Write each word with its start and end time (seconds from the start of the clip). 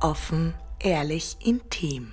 offen, 0.00 0.54
ehrlich, 0.80 1.36
intim. 1.44 2.12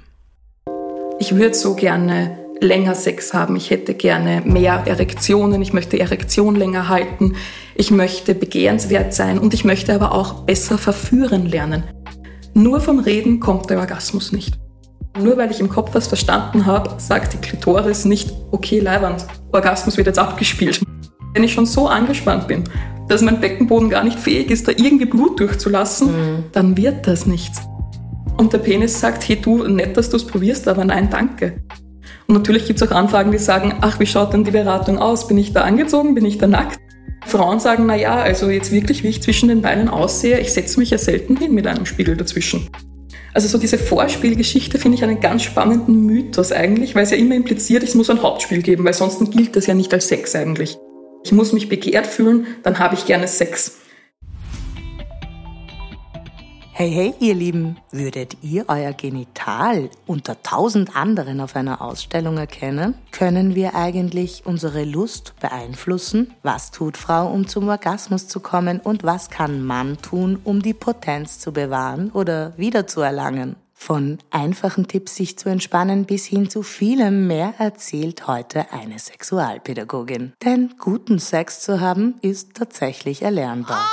Ich 1.20 1.36
würde 1.36 1.54
so 1.54 1.76
gerne 1.76 2.38
länger 2.62 2.96
Sex 2.96 3.34
haben. 3.34 3.56
Ich 3.56 3.70
hätte 3.70 3.94
gerne 3.94 4.42
mehr 4.46 4.84
Erektionen. 4.86 5.62
Ich 5.62 5.74
möchte 5.74 6.00
Erektion 6.00 6.56
länger 6.56 6.88
halten. 6.88 7.36
Ich 7.76 7.92
möchte 7.92 8.36
begehrenswert 8.36 9.14
sein 9.14 9.40
und 9.40 9.54
ich 9.54 9.66
möchte 9.66 9.94
aber 9.94 10.14
auch 10.14 10.44
besser 10.44 10.78
verführen 10.78 11.46
lernen. 11.48 11.84
Nur 12.54 12.80
vom 12.82 13.00
Reden 13.00 13.40
kommt 13.40 13.70
der 13.70 13.80
Orgasmus 13.80 14.32
nicht. 14.32 14.60
Nur 15.20 15.38
weil 15.38 15.52
ich 15.52 15.60
im 15.60 15.70
Kopf 15.70 15.92
was 15.94 16.08
verstanden 16.08 16.66
habe, 16.66 16.92
sagt 16.98 17.34
die 17.34 17.38
Klitoris 17.38 18.06
nicht, 18.06 18.32
okay, 18.52 18.80
Leiwand, 18.80 19.26
Orgasmus 19.52 19.98
wird 19.98 20.08
jetzt 20.08 20.20
abgespielt. 20.20 20.82
Wenn 21.34 21.44
ich 21.44 21.54
schon 21.54 21.66
so 21.66 21.88
angespannt 21.88 22.48
bin, 22.48 22.64
dass 23.08 23.22
mein 23.22 23.42
Beckenboden 23.42 23.90
gar 23.90 24.04
nicht 24.04 24.20
fähig 24.20 24.52
ist, 24.52 24.68
da 24.68 24.72
irgendwie 24.72 25.06
Blut 25.06 25.40
durchzulassen, 25.40 26.08
mhm. 26.08 26.44
dann 26.54 26.78
wird 26.78 27.08
das 27.08 27.26
nichts. 27.26 27.62
Und 28.38 28.54
der 28.54 28.60
Penis 28.60 29.00
sagt, 29.00 29.28
hey 29.28 29.36
du, 29.36 29.68
nett, 29.68 29.98
dass 29.98 30.10
du 30.10 30.18
es 30.18 30.26
probierst, 30.26 30.68
aber 30.68 30.86
nein, 30.86 31.10
danke. 31.10 31.62
Und 32.28 32.36
natürlich 32.36 32.66
gibt 32.66 32.82
es 32.82 32.88
auch 32.88 32.96
Anfragen, 32.96 33.32
die 33.32 33.38
sagen, 33.38 33.76
ach, 33.82 34.00
wie 34.00 34.06
schaut 34.06 34.34
denn 34.34 34.44
die 34.44 34.52
Beratung 34.52 35.00
aus? 35.00 35.28
Bin 35.28 35.38
ich 35.38 35.54
da 35.54 35.62
angezogen? 35.62 36.16
Bin 36.16 36.26
ich 36.26 36.38
da 36.38 36.48
nackt? 36.48 36.80
Frauen 37.26 37.60
sagen, 37.60 37.86
na 37.86 37.96
ja, 37.96 38.16
also 38.16 38.50
jetzt 38.50 38.72
wirklich, 38.72 39.04
wie 39.04 39.10
ich 39.10 39.22
zwischen 39.22 39.50
den 39.50 39.62
Beinen 39.62 39.90
aussehe, 39.90 40.40
ich 40.40 40.54
setze 40.54 40.80
mich 40.80 40.90
ja 40.90 40.98
selten 40.98 41.38
hin 41.38 41.54
mit 41.54 41.68
einem 41.68 41.86
Spiegel 41.86 42.18
dazwischen. 42.18 42.70
Also 43.34 43.48
so 43.48 43.58
diese 43.58 43.78
Vorspielgeschichte 43.78 44.78
finde 44.78 44.98
ich 44.98 45.04
einen 45.04 45.20
ganz 45.20 45.44
spannenden 45.44 46.06
Mythos 46.06 46.52
eigentlich, 46.52 46.96
weil 46.96 47.04
es 47.04 47.12
ja 47.12 47.18
immer 47.18 47.36
impliziert, 47.36 47.84
es 47.84 47.96
muss 47.96 48.10
ein 48.10 48.22
Hauptspiel 48.22 48.62
geben, 48.62 48.84
weil 48.84 48.94
sonst 48.94 49.20
gilt 49.32 49.56
das 49.56 49.68
ja 49.68 49.74
nicht 49.74 49.94
als 49.94 50.08
Sex 50.08 50.36
eigentlich. 50.36 50.78
Ich 51.24 51.32
muss 51.32 51.54
mich 51.54 51.70
begehrt 51.70 52.08
fühlen, 52.08 52.48
dann 52.64 52.80
habe 52.80 52.96
ich 52.96 53.06
gerne 53.06 53.28
Sex. 53.28 53.81
Hey, 56.82 56.90
hey, 56.90 57.14
ihr 57.20 57.36
Lieben, 57.36 57.78
würdet 57.92 58.38
ihr 58.42 58.66
euer 58.68 58.92
Genital 58.94 59.92
unter 60.08 60.42
tausend 60.42 60.96
anderen 60.96 61.40
auf 61.40 61.56
einer 61.56 61.80
Ausstellung 61.80 62.40
erkennen? 62.40 62.96
Können 63.12 63.54
wir 63.54 63.76
eigentlich 63.76 64.48
unsere 64.48 64.84
Lust 64.84 65.36
beeinflussen? 65.40 66.34
Was 66.42 66.72
tut 66.72 66.98
Frau, 66.98 67.32
um 67.32 67.48
zum 67.48 67.70
Orgasmus 67.70 68.28
zu 68.28 68.40
kommen? 68.40 68.80
Und 68.80 69.04
was 69.04 69.30
kann 69.30 69.64
Mann 69.64 70.02
tun, 70.02 70.40
um 70.44 70.64
die 70.64 70.74
Potenz 70.74 71.38
zu 71.38 71.54
bewahren 71.54 72.10
oder 72.10 72.58
wiederzuerlangen? 72.58 73.58
Von 73.76 74.18
einfachen 74.32 74.88
Tipps, 74.88 75.16
sich 75.16 75.38
zu 75.38 75.50
entspannen, 75.50 76.06
bis 76.06 76.26
hin 76.26 76.50
zu 76.50 76.64
vielem 76.64 77.28
mehr 77.28 77.54
erzählt 77.60 78.26
heute 78.26 78.74
eine 78.74 78.98
Sexualpädagogin. 78.98 80.34
Denn 80.44 80.74
guten 80.80 81.20
Sex 81.20 81.60
zu 81.62 81.80
haben, 81.80 82.16
ist 82.24 82.56
tatsächlich 82.56 83.22
erlernbar. 83.22 83.88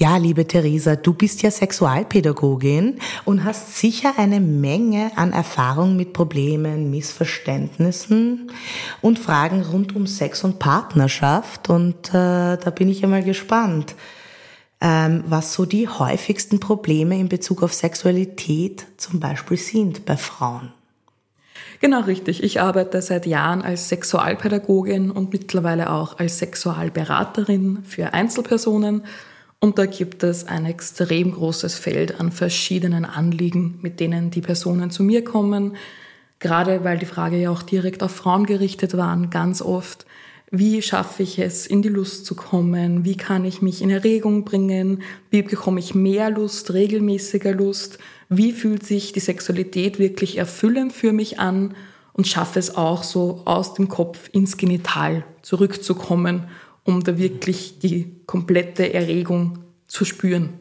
Ja, 0.00 0.16
liebe 0.16 0.46
Theresa, 0.46 0.94
du 0.94 1.12
bist 1.12 1.42
ja 1.42 1.50
Sexualpädagogin 1.50 3.00
und 3.24 3.42
hast 3.42 3.78
sicher 3.78 4.14
eine 4.16 4.38
Menge 4.38 5.10
an 5.16 5.32
Erfahrung 5.32 5.96
mit 5.96 6.12
Problemen, 6.12 6.88
Missverständnissen 6.92 8.52
und 9.00 9.18
Fragen 9.18 9.62
rund 9.62 9.96
um 9.96 10.06
Sex 10.06 10.44
und 10.44 10.60
Partnerschaft. 10.60 11.68
Und 11.68 12.10
äh, 12.10 12.56
da 12.56 12.72
bin 12.72 12.88
ich 12.88 13.00
ja 13.00 13.08
mal 13.08 13.24
gespannt 13.24 13.96
ähm, 14.80 15.24
was 15.26 15.54
so 15.54 15.64
die 15.64 15.88
häufigsten 15.88 16.60
Probleme 16.60 17.18
in 17.18 17.28
Bezug 17.28 17.62
auf 17.62 17.74
Sexualität 17.74 18.86
zum 18.96 19.18
Beispiel 19.20 19.56
sind 19.56 20.04
bei 20.04 20.16
Frauen. 20.16 20.72
Genau 21.80 22.02
richtig. 22.02 22.42
Ich 22.42 22.60
arbeite 22.60 23.02
seit 23.02 23.26
Jahren 23.26 23.62
als 23.62 23.88
Sexualpädagogin 23.88 25.10
und 25.10 25.32
mittlerweile 25.32 25.90
auch 25.90 26.18
als 26.18 26.38
Sexualberaterin 26.38 27.84
für 27.84 28.14
Einzelpersonen. 28.14 29.02
Und 29.60 29.78
da 29.78 29.86
gibt 29.86 30.22
es 30.22 30.46
ein 30.46 30.66
extrem 30.66 31.32
großes 31.32 31.74
Feld 31.74 32.20
an 32.20 32.30
verschiedenen 32.30 33.04
Anliegen, 33.04 33.78
mit 33.82 33.98
denen 33.98 34.30
die 34.30 34.40
Personen 34.40 34.90
zu 34.90 35.02
mir 35.02 35.24
kommen. 35.24 35.76
Gerade 36.38 36.84
weil 36.84 36.98
die 36.98 37.06
Frage 37.06 37.36
ja 37.36 37.50
auch 37.50 37.62
direkt 37.62 38.02
auf 38.02 38.12
Frauen 38.12 38.46
gerichtet 38.46 38.96
waren, 38.96 39.30
ganz 39.30 39.60
oft 39.60 40.06
wie 40.50 40.80
schaffe 40.80 41.22
ich 41.22 41.38
es, 41.38 41.66
in 41.66 41.82
die 41.82 41.90
Lust 41.90 42.24
zu 42.24 42.34
kommen? 42.34 43.04
Wie 43.04 43.16
kann 43.16 43.44
ich 43.44 43.60
mich 43.60 43.82
in 43.82 43.90
Erregung 43.90 44.44
bringen? 44.44 45.02
Wie 45.28 45.42
bekomme 45.42 45.78
ich 45.78 45.94
mehr 45.94 46.30
Lust, 46.30 46.72
regelmäßiger 46.72 47.52
Lust? 47.52 47.98
Wie 48.30 48.52
fühlt 48.52 48.86
sich 48.86 49.12
die 49.12 49.20
Sexualität 49.20 49.98
wirklich 49.98 50.38
erfüllend 50.38 50.94
für 50.94 51.12
mich 51.12 51.38
an? 51.38 51.74
Und 52.14 52.26
schaffe 52.26 52.58
es 52.58 52.74
auch 52.74 53.02
so 53.02 53.42
aus 53.44 53.74
dem 53.74 53.88
Kopf 53.88 54.30
ins 54.32 54.56
Genital 54.56 55.24
zurückzukommen, 55.42 56.48
um 56.88 57.04
da 57.04 57.18
wirklich 57.18 57.78
die 57.80 58.10
komplette 58.24 58.94
Erregung 58.94 59.58
zu 59.88 60.06
spüren. 60.06 60.54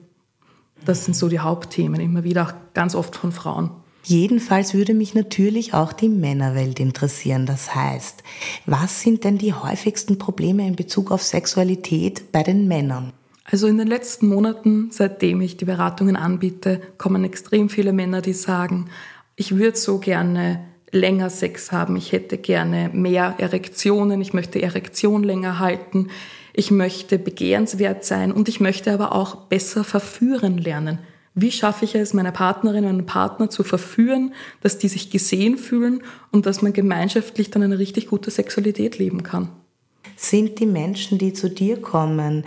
Das 0.84 1.06
sind 1.06 1.16
so 1.16 1.30
die 1.30 1.40
Hauptthemen, 1.40 2.02
immer 2.02 2.26
wieder 2.26 2.46
auch 2.46 2.54
ganz 2.74 2.96
oft 2.96 3.16
von 3.16 3.32
Frauen. 3.32 3.72
Jedenfalls 4.04 4.74
würde 4.74 4.94
mich 4.94 5.16
natürlich 5.16 5.74
auch 5.74 5.94
die 5.94 6.10
Männerwelt 6.10 6.82
interessieren. 6.82 7.46
Das 7.46 7.74
heißt, 7.74 8.24
was 8.66 9.02
sind 9.02 9.24
denn 9.24 9.38
die 9.38 9.54
häufigsten 9.54 10.18
Probleme 10.18 10.68
in 10.68 10.76
Bezug 10.76 11.12
auf 11.12 11.24
Sexualität 11.24 12.34
bei 12.34 12.44
den 12.44 12.68
Männern? 12.68 13.14
Also 13.46 13.68
in 13.68 13.78
den 13.78 13.88
letzten 13.88 14.28
Monaten, 14.28 14.90
seitdem 14.92 15.40
ich 15.40 15.56
die 15.56 15.66
Beratungen 15.66 16.18
anbiete, 16.18 16.82
kommen 16.98 17.24
extrem 17.24 17.70
viele 17.70 17.94
Männer, 17.94 18.22
die 18.22 18.34
sagen, 18.34 18.90
ich 19.38 19.56
würde 19.56 19.78
so 19.78 20.00
gerne 20.00 20.66
länger 20.92 21.30
Sex 21.30 21.72
haben, 21.72 21.96
ich 21.96 22.12
hätte 22.12 22.38
gerne 22.38 22.90
mehr 22.94 23.36
Erektionen, 23.38 24.22
ich 24.22 24.34
möchte 24.34 24.62
Erektion 24.62 25.24
länger 25.24 25.60
halten, 25.60 26.10
ich 26.54 26.72
möchte 26.72 27.20
begehrenswert 27.20 28.04
sein 28.04 28.32
und 28.32 28.50
ich 28.50 28.60
möchte 28.60 28.92
aber 28.92 29.14
auch 29.14 29.36
besser 29.36 29.84
verführen 29.84 30.58
lernen. 30.58 31.00
Wie 31.40 31.52
schaffe 31.52 31.86
ich 31.86 31.94
es, 31.94 32.16
meine 32.16 32.32
Partnerin, 32.32 32.84
meinen 32.84 33.06
Partner 33.06 33.48
zu 33.50 33.64
verführen, 33.64 34.34
dass 34.62 34.80
die 34.80 34.88
sich 34.88 35.12
gesehen 35.12 35.60
fühlen 35.60 36.02
und 36.32 36.48
dass 36.48 36.64
man 36.64 36.74
gemeinschaftlich 36.74 37.52
dann 37.52 37.62
eine 37.62 37.78
richtig 37.78 38.08
gute 38.08 38.32
Sexualität 38.32 38.98
leben 38.98 39.22
kann? 39.22 39.50
Sind 40.16 40.58
die 40.58 40.66
Menschen, 40.66 41.20
die 41.20 41.34
zu 41.34 41.48
dir 41.48 41.80
kommen, 41.80 42.44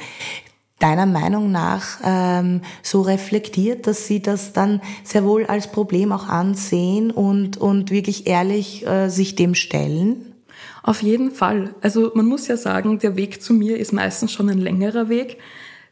deiner 0.80 1.06
Meinung 1.06 1.52
nach 1.52 2.00
ähm, 2.04 2.62
so 2.82 3.02
reflektiert, 3.02 3.86
dass 3.86 4.06
sie 4.06 4.20
das 4.20 4.52
dann 4.52 4.80
sehr 5.04 5.24
wohl 5.24 5.46
als 5.46 5.70
Problem 5.70 6.10
auch 6.10 6.28
ansehen 6.28 7.10
und, 7.12 7.56
und 7.56 7.90
wirklich 7.90 8.26
ehrlich 8.26 8.86
äh, 8.86 9.08
sich 9.08 9.36
dem 9.36 9.54
stellen? 9.54 10.34
Auf 10.82 11.02
jeden 11.02 11.30
Fall. 11.30 11.74
Also 11.82 12.10
man 12.14 12.26
muss 12.26 12.48
ja 12.48 12.56
sagen, 12.56 12.98
der 12.98 13.14
Weg 13.16 13.42
zu 13.42 13.52
mir 13.52 13.78
ist 13.78 13.92
meistens 13.92 14.32
schon 14.32 14.48
ein 14.48 14.58
längerer 14.58 15.08
Weg 15.08 15.38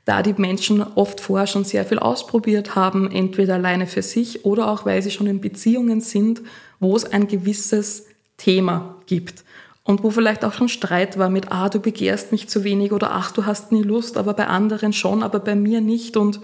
da 0.09 0.22
die 0.22 0.32
Menschen 0.38 0.81
oft 0.81 1.21
vorher 1.21 1.47
schon 1.47 1.65
sehr 1.65 1.84
viel 1.84 1.98
ausprobiert 1.98 2.75
haben, 2.75 3.10
entweder 3.10 3.56
alleine 3.56 3.87
für 3.87 4.00
sich 4.00 4.47
oder 4.47 4.71
auch 4.71 4.87
weil 4.87 5.03
sie 5.03 5.10
schon 5.10 5.27
in 5.27 5.43
Beziehungen 5.43 6.00
sind, 6.00 6.41
wo 6.81 6.97
es 6.97 7.04
ein 7.04 7.28
gewisses 7.28 8.06
Thema 8.38 8.97
gibt. 9.04 9.44
Und 9.88 10.03
wo 10.03 10.10
vielleicht 10.10 10.44
auch 10.44 10.53
schon 10.53 10.69
Streit 10.69 11.16
war 11.16 11.31
mit, 11.31 11.50
ah, 11.50 11.71
du 11.71 11.81
begehrst 11.81 12.31
mich 12.31 12.47
zu 12.47 12.62
wenig 12.62 12.93
oder 12.93 13.12
ach, 13.12 13.31
du 13.31 13.47
hast 13.47 13.72
nie 13.72 13.82
Lust, 13.82 14.19
aber 14.19 14.34
bei 14.34 14.47
anderen 14.47 14.93
schon, 14.93 15.22
aber 15.22 15.41
bei 15.41 15.54
mir 15.54 15.81
nicht. 15.81 16.19
Und 16.19 16.41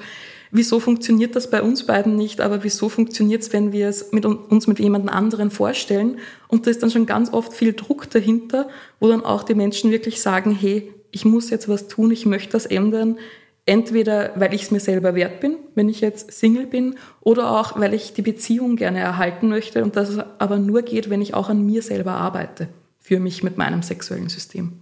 wieso 0.50 0.81
funktioniert 0.81 1.37
das 1.37 1.50
bei 1.50 1.60
uns 1.60 1.84
beiden 1.84 2.16
nicht, 2.16 2.41
aber 2.41 2.65
wieso 2.65 2.88
funktioniert 2.88 3.43
es, 3.43 3.53
wenn 3.53 3.71
wir 3.71 3.91
es 3.91 4.12
mit 4.12 4.25
uns 4.25 4.66
mit 4.66 4.78
jemand 4.78 5.10
anderen 5.10 5.50
vorstellen? 5.50 6.21
Und 6.49 6.66
da 6.66 6.71
ist 6.71 6.83
dann 6.83 6.91
schon 6.91 7.04
ganz 7.04 7.34
oft 7.34 7.53
viel 7.53 7.75
Druck 7.75 8.09
dahinter, 8.09 8.66
wo 8.99 9.09
dann 9.09 9.22
auch 9.22 9.43
die 9.43 9.54
Menschen 9.54 9.91
wirklich 9.91 10.22
sagen, 10.22 10.50
hey, 10.59 10.91
ich 11.10 11.27
muss 11.27 11.50
jetzt 11.50 11.69
was 11.69 11.87
tun, 11.87 12.12
ich 12.12 12.25
möchte 12.25 12.53
das 12.53 12.65
ändern, 12.65 13.19
Entweder 13.66 14.33
weil 14.34 14.53
ich 14.53 14.65
es 14.65 14.71
mir 14.71 14.81
selber 14.81 15.15
wert 15.15 15.41
bin, 15.41 15.56
wenn 15.75 15.88
ich 15.88 16.03
jetzt 16.03 16.31
Single 16.33 16.66
bin, 16.66 16.97
oder 17.22 17.50
auch 17.50 17.81
weil 17.81 17.94
ich 17.94 18.12
die 18.12 18.21
Beziehung 18.21 18.77
gerne 18.77 18.99
erhalten 19.00 19.49
möchte 19.49 19.83
und 19.83 19.97
das 19.97 20.19
aber 20.38 20.59
nur 20.59 20.83
geht, 20.83 21.09
wenn 21.09 21.22
ich 21.22 21.33
auch 21.33 21.49
an 21.49 21.65
mir 21.65 21.81
selber 21.81 22.12
arbeite, 22.12 22.69
für 23.04 23.20
mich 23.20 23.42
mit 23.42 23.59
meinem 23.59 23.82
sexuellen 23.82 24.31
System. 24.31 24.81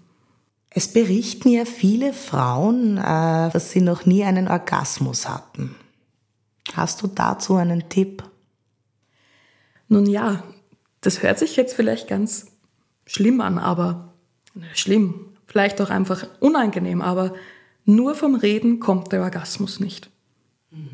Es 0.70 0.92
berichten 0.92 1.48
ja 1.48 1.64
viele 1.64 2.12
Frauen, 2.12 2.96
äh, 2.96 3.50
dass 3.50 3.72
sie 3.72 3.80
noch 3.80 4.06
nie 4.06 4.22
einen 4.22 4.46
Orgasmus 4.46 5.28
hatten. 5.28 5.74
Hast 6.72 7.02
du 7.02 7.08
dazu 7.08 7.56
einen 7.56 7.88
Tipp? 7.88 8.22
Nun 9.88 10.06
ja, 10.06 10.44
das 11.00 11.24
hört 11.24 11.40
sich 11.40 11.56
jetzt 11.56 11.74
vielleicht 11.74 12.06
ganz 12.06 12.46
schlimm 13.06 13.40
an, 13.40 13.58
aber 13.58 14.14
schlimm, 14.72 15.26
vielleicht 15.46 15.80
auch 15.80 15.90
einfach 15.90 16.25
unangenehm, 16.38 17.02
aber 17.02 17.34
nur 17.84 18.14
vom 18.14 18.36
Reden 18.36 18.78
kommt 18.78 19.10
der 19.10 19.22
Orgasmus 19.22 19.80
nicht. 19.80 20.10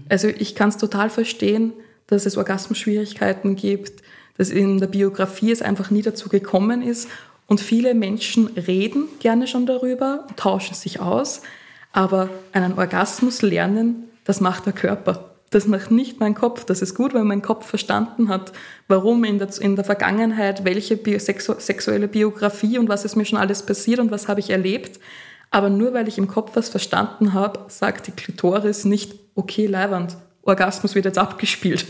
Also 0.08 0.28
ich 0.28 0.54
kann 0.54 0.70
es 0.70 0.78
total 0.78 1.10
verstehen, 1.10 1.74
dass 2.06 2.24
es 2.24 2.38
Orgasmusschwierigkeiten 2.38 3.54
gibt, 3.54 4.02
dass 4.38 4.50
in 4.50 4.79
der 4.79 4.87
Biografie 4.87 5.52
es 5.52 5.61
einfach 5.61 5.90
nie 5.90 6.02
dazu 6.02 6.29
gekommen 6.29 6.81
ist. 6.81 7.08
Und 7.46 7.61
viele 7.61 7.94
Menschen 7.94 8.46
reden 8.46 9.05
gerne 9.20 9.46
schon 9.46 9.67
darüber, 9.67 10.26
tauschen 10.37 10.75
sich 10.75 11.00
aus, 11.00 11.43
aber 11.93 12.31
einen 12.52 12.79
Orgasmus 12.79 13.43
lernen, 13.43 14.05
das 14.25 14.40
macht 14.40 14.67
der 14.67 14.73
Körper. 14.73 15.29
Das 15.50 15.67
macht 15.67 15.90
nicht 15.90 16.20
mein 16.20 16.35
Kopf. 16.35 16.64
Das 16.67 16.82
ist 16.82 16.94
gut, 16.94 17.14
weil 17.14 17.25
mein 17.25 17.40
Kopf 17.40 17.67
verstanden 17.67 18.29
hat, 18.29 18.52
warum 18.87 19.25
in 19.25 19.38
der, 19.38 19.49
in 19.61 19.76
der 19.76 19.85
Vergangenheit, 19.85 20.64
welche 20.64 20.99
Bio, 20.99 21.19
sexu, 21.19 21.55
sexuelle 21.58 22.06
Biografie 22.06 22.79
und 22.79 22.88
was 22.88 23.06
ist 23.06 23.17
mir 23.17 23.25
schon 23.25 23.38
alles 23.38 23.62
passiert 23.64 23.99
und 23.99 24.11
was 24.11 24.29
habe 24.29 24.41
ich 24.41 24.50
erlebt. 24.50 25.00
Aber 25.50 25.70
nur 25.70 25.94
weil 25.94 26.06
ich 26.06 26.19
im 26.19 26.29
Kopf 26.29 26.50
was 26.55 26.69
verstanden 26.69 27.32
habe, 27.32 27.61
sagt 27.69 28.06
die 28.06 28.12
Klitoris 28.12 28.84
nicht, 28.84 29.14
okay, 29.34 29.67
Leiwand, 29.67 30.19
Orgasmus 30.48 30.94
wird 30.94 31.04
jetzt 31.04 31.18
abgespielt. 31.18 31.86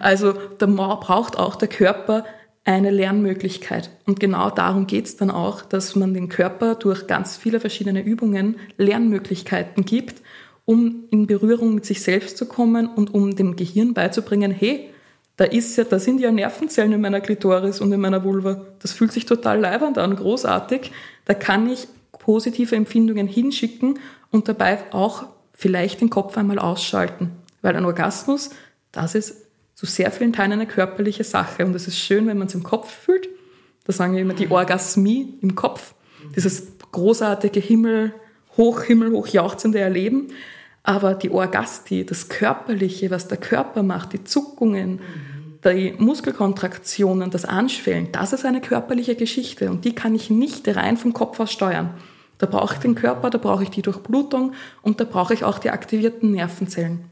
Also 0.00 0.34
da 0.58 0.66
braucht 0.66 1.38
auch 1.38 1.56
der 1.56 1.68
Körper 1.68 2.24
eine 2.64 2.90
Lernmöglichkeit. 2.90 3.90
Und 4.06 4.20
genau 4.20 4.50
darum 4.50 4.86
geht 4.86 5.06
es 5.06 5.16
dann 5.16 5.30
auch, 5.30 5.62
dass 5.62 5.96
man 5.96 6.12
den 6.12 6.28
Körper 6.28 6.74
durch 6.74 7.06
ganz 7.06 7.36
viele 7.36 7.60
verschiedene 7.60 8.02
Übungen 8.02 8.56
Lernmöglichkeiten 8.76 9.84
gibt, 9.84 10.22
um 10.64 11.04
in 11.10 11.26
Berührung 11.26 11.74
mit 11.74 11.86
sich 11.86 12.02
selbst 12.02 12.36
zu 12.36 12.46
kommen 12.46 12.88
und 12.88 13.14
um 13.14 13.34
dem 13.36 13.56
Gehirn 13.56 13.94
beizubringen, 13.94 14.50
hey, 14.50 14.90
da 15.38 15.44
ist 15.44 15.76
ja, 15.76 15.84
da 15.84 15.98
sind 15.98 16.20
ja 16.20 16.30
Nervenzellen 16.30 16.92
in 16.92 17.00
meiner 17.00 17.20
Klitoris 17.20 17.80
und 17.80 17.92
in 17.92 18.00
meiner 18.00 18.24
Vulva. 18.24 18.60
Das 18.80 18.92
fühlt 18.92 19.12
sich 19.12 19.24
total 19.24 19.60
leibend 19.60 19.96
an, 19.96 20.16
großartig. 20.16 20.90
Da 21.24 21.32
kann 21.32 21.70
ich 21.70 21.88
positive 22.18 22.76
Empfindungen 22.76 23.28
hinschicken 23.28 23.98
und 24.30 24.48
dabei 24.48 24.78
auch 24.90 25.24
vielleicht 25.54 26.00
den 26.00 26.10
Kopf 26.10 26.36
einmal 26.36 26.58
ausschalten. 26.58 27.37
Weil 27.62 27.76
ein 27.76 27.84
Orgasmus, 27.84 28.50
das 28.92 29.14
ist 29.14 29.48
zu 29.74 29.86
sehr 29.86 30.10
vielen 30.10 30.32
Teilen 30.32 30.52
eine 30.52 30.66
körperliche 30.66 31.22
Sache. 31.22 31.64
Und 31.64 31.74
es 31.76 31.86
ist 31.86 31.98
schön, 31.98 32.26
wenn 32.26 32.36
man 32.36 32.48
es 32.48 32.54
im 32.54 32.64
Kopf 32.64 32.90
fühlt. 32.90 33.28
Da 33.84 33.92
sagen 33.92 34.14
wir 34.14 34.22
immer 34.22 34.34
die 34.34 34.50
Orgasmie 34.50 35.38
im 35.40 35.54
Kopf. 35.54 35.94
Dieses 36.34 36.78
großartige 36.90 37.60
Himmel, 37.60 38.12
hoch, 38.56 38.82
Himmel, 38.82 39.12
hoch 39.12 39.28
jauchzende 39.28 39.78
Erleben. 39.78 40.28
Aber 40.82 41.14
die 41.14 41.30
Orgasti, 41.30 42.04
das 42.04 42.28
Körperliche, 42.28 43.10
was 43.12 43.28
der 43.28 43.38
Körper 43.38 43.84
macht, 43.84 44.14
die 44.14 44.24
Zuckungen, 44.24 45.00
die 45.64 45.94
Muskelkontraktionen, 45.96 47.30
das 47.30 47.44
Anschwellen, 47.44 48.10
das 48.10 48.32
ist 48.32 48.44
eine 48.44 48.60
körperliche 48.60 49.14
Geschichte 49.14 49.70
und 49.70 49.84
die 49.84 49.94
kann 49.94 50.14
ich 50.14 50.30
nicht 50.30 50.66
rein 50.74 50.96
vom 50.96 51.12
Kopf 51.12 51.38
aus 51.40 51.52
steuern. 51.52 51.94
Da 52.38 52.46
brauche 52.46 52.74
ich 52.74 52.80
den 52.80 52.94
Körper, 52.94 53.30
da 53.30 53.38
brauche 53.38 53.64
ich 53.64 53.70
die 53.70 53.82
Durchblutung 53.82 54.54
und 54.82 55.00
da 55.00 55.04
brauche 55.04 55.34
ich 55.34 55.44
auch 55.44 55.58
die 55.58 55.70
aktivierten 55.70 56.30
Nervenzellen 56.30 57.04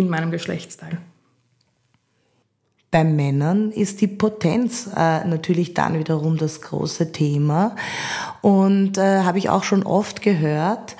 in 0.00 0.08
meinem 0.08 0.30
Geschlechtsteil. 0.30 0.98
Bei 2.90 3.04
Männern 3.04 3.70
ist 3.70 4.00
die 4.00 4.08
Potenz 4.08 4.88
äh, 4.88 5.24
natürlich 5.24 5.74
dann 5.74 5.96
wiederum 5.96 6.36
das 6.36 6.60
große 6.60 7.12
Thema. 7.12 7.76
Und 8.40 8.98
äh, 8.98 9.22
habe 9.22 9.38
ich 9.38 9.48
auch 9.48 9.62
schon 9.62 9.84
oft 9.84 10.22
gehört, 10.22 10.96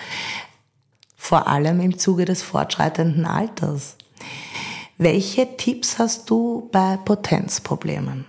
vor 1.17 1.49
allem 1.49 1.81
im 1.81 1.99
Zuge 1.99 2.25
des 2.25 2.43
fortschreitenden 2.43 3.25
Alters. 3.25 3.97
Welche 4.99 5.57
Tipps 5.57 5.99
hast 5.99 6.31
du 6.31 6.69
bei 6.71 6.97
Potenzproblemen? 7.05 8.25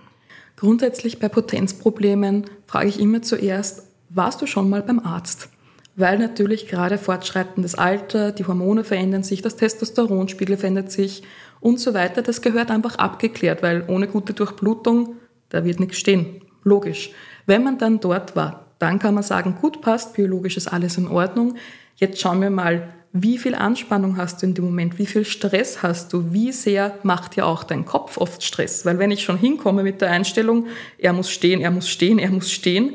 Grundsätzlich 0.56 1.20
bei 1.20 1.28
Potenzproblemen 1.28 2.46
frage 2.66 2.88
ich 2.88 2.98
immer 2.98 3.22
zuerst, 3.22 3.84
warst 4.08 4.42
du 4.42 4.46
schon 4.46 4.70
mal 4.70 4.82
beim 4.82 4.98
Arzt? 4.98 5.48
Weil 5.94 6.18
natürlich 6.18 6.68
gerade 6.68 6.96
fortschreitendes 6.96 7.74
Alter, 7.74 8.32
die 8.32 8.46
Hormone 8.46 8.84
verändern 8.84 9.22
sich, 9.22 9.42
das 9.42 9.56
Testosteronspiegel 9.56 10.56
verändert 10.56 10.90
sich 10.90 11.22
und 11.60 11.80
so 11.80 11.92
weiter. 11.92 12.22
Das 12.22 12.40
gehört 12.40 12.70
einfach 12.70 12.96
abgeklärt, 12.96 13.62
weil 13.62 13.84
ohne 13.88 14.08
gute 14.08 14.32
Durchblutung, 14.32 15.16
da 15.50 15.64
wird 15.64 15.80
nichts 15.80 15.98
stehen. 15.98 16.42
Logisch. 16.64 17.10
Wenn 17.46 17.62
man 17.62 17.78
dann 17.78 18.00
dort 18.00 18.36
war, 18.36 18.66
dann 18.78 18.98
kann 18.98 19.14
man 19.14 19.22
sagen, 19.22 19.56
gut 19.60 19.80
passt, 19.80 20.14
biologisch 20.14 20.56
ist 20.56 20.68
alles 20.68 20.96
in 20.96 21.08
Ordnung. 21.08 21.56
Jetzt 21.96 22.20
schauen 22.20 22.40
wir 22.40 22.50
mal, 22.50 22.88
wie 23.12 23.36
viel 23.36 23.54
Anspannung 23.54 24.16
hast 24.16 24.40
du 24.40 24.46
in 24.46 24.54
dem 24.54 24.64
Moment, 24.64 24.98
wie 24.98 25.06
viel 25.06 25.24
Stress 25.24 25.82
hast 25.82 26.12
du, 26.12 26.32
wie 26.32 26.50
sehr 26.50 26.98
macht 27.02 27.36
dir 27.36 27.46
auch 27.46 27.62
dein 27.62 27.84
Kopf 27.84 28.16
oft 28.16 28.42
Stress. 28.42 28.86
Weil 28.86 28.98
wenn 28.98 29.10
ich 29.10 29.22
schon 29.22 29.36
hinkomme 29.36 29.82
mit 29.82 30.00
der 30.00 30.10
Einstellung, 30.10 30.66
er 30.96 31.12
muss 31.12 31.30
stehen, 31.30 31.60
er 31.60 31.70
muss 31.70 31.88
stehen, 31.88 32.18
er 32.18 32.30
muss 32.30 32.50
stehen, 32.50 32.94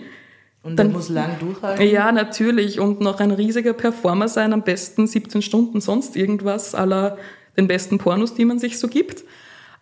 und 0.64 0.78
dann, 0.78 0.92
muss 0.92 1.10
lang 1.10 1.40
durchhalten? 1.40 1.88
Ja, 1.88 2.12
natürlich. 2.12 2.80
Und 2.80 3.00
noch 3.00 3.20
ein 3.20 3.32
riesiger 3.32 3.74
Performer 3.74 4.28
sein, 4.28 4.54
am 4.54 4.64
besten 4.64 5.08
17 5.08 5.42
Stunden 5.42 5.82
sonst 5.82 6.16
irgendwas, 6.16 6.76
aller 6.76 7.18
den 7.58 7.68
besten 7.68 7.98
Pornos, 7.98 8.34
die 8.34 8.46
man 8.46 8.60
sich 8.60 8.80
so 8.80 8.88
gibt. 8.88 9.24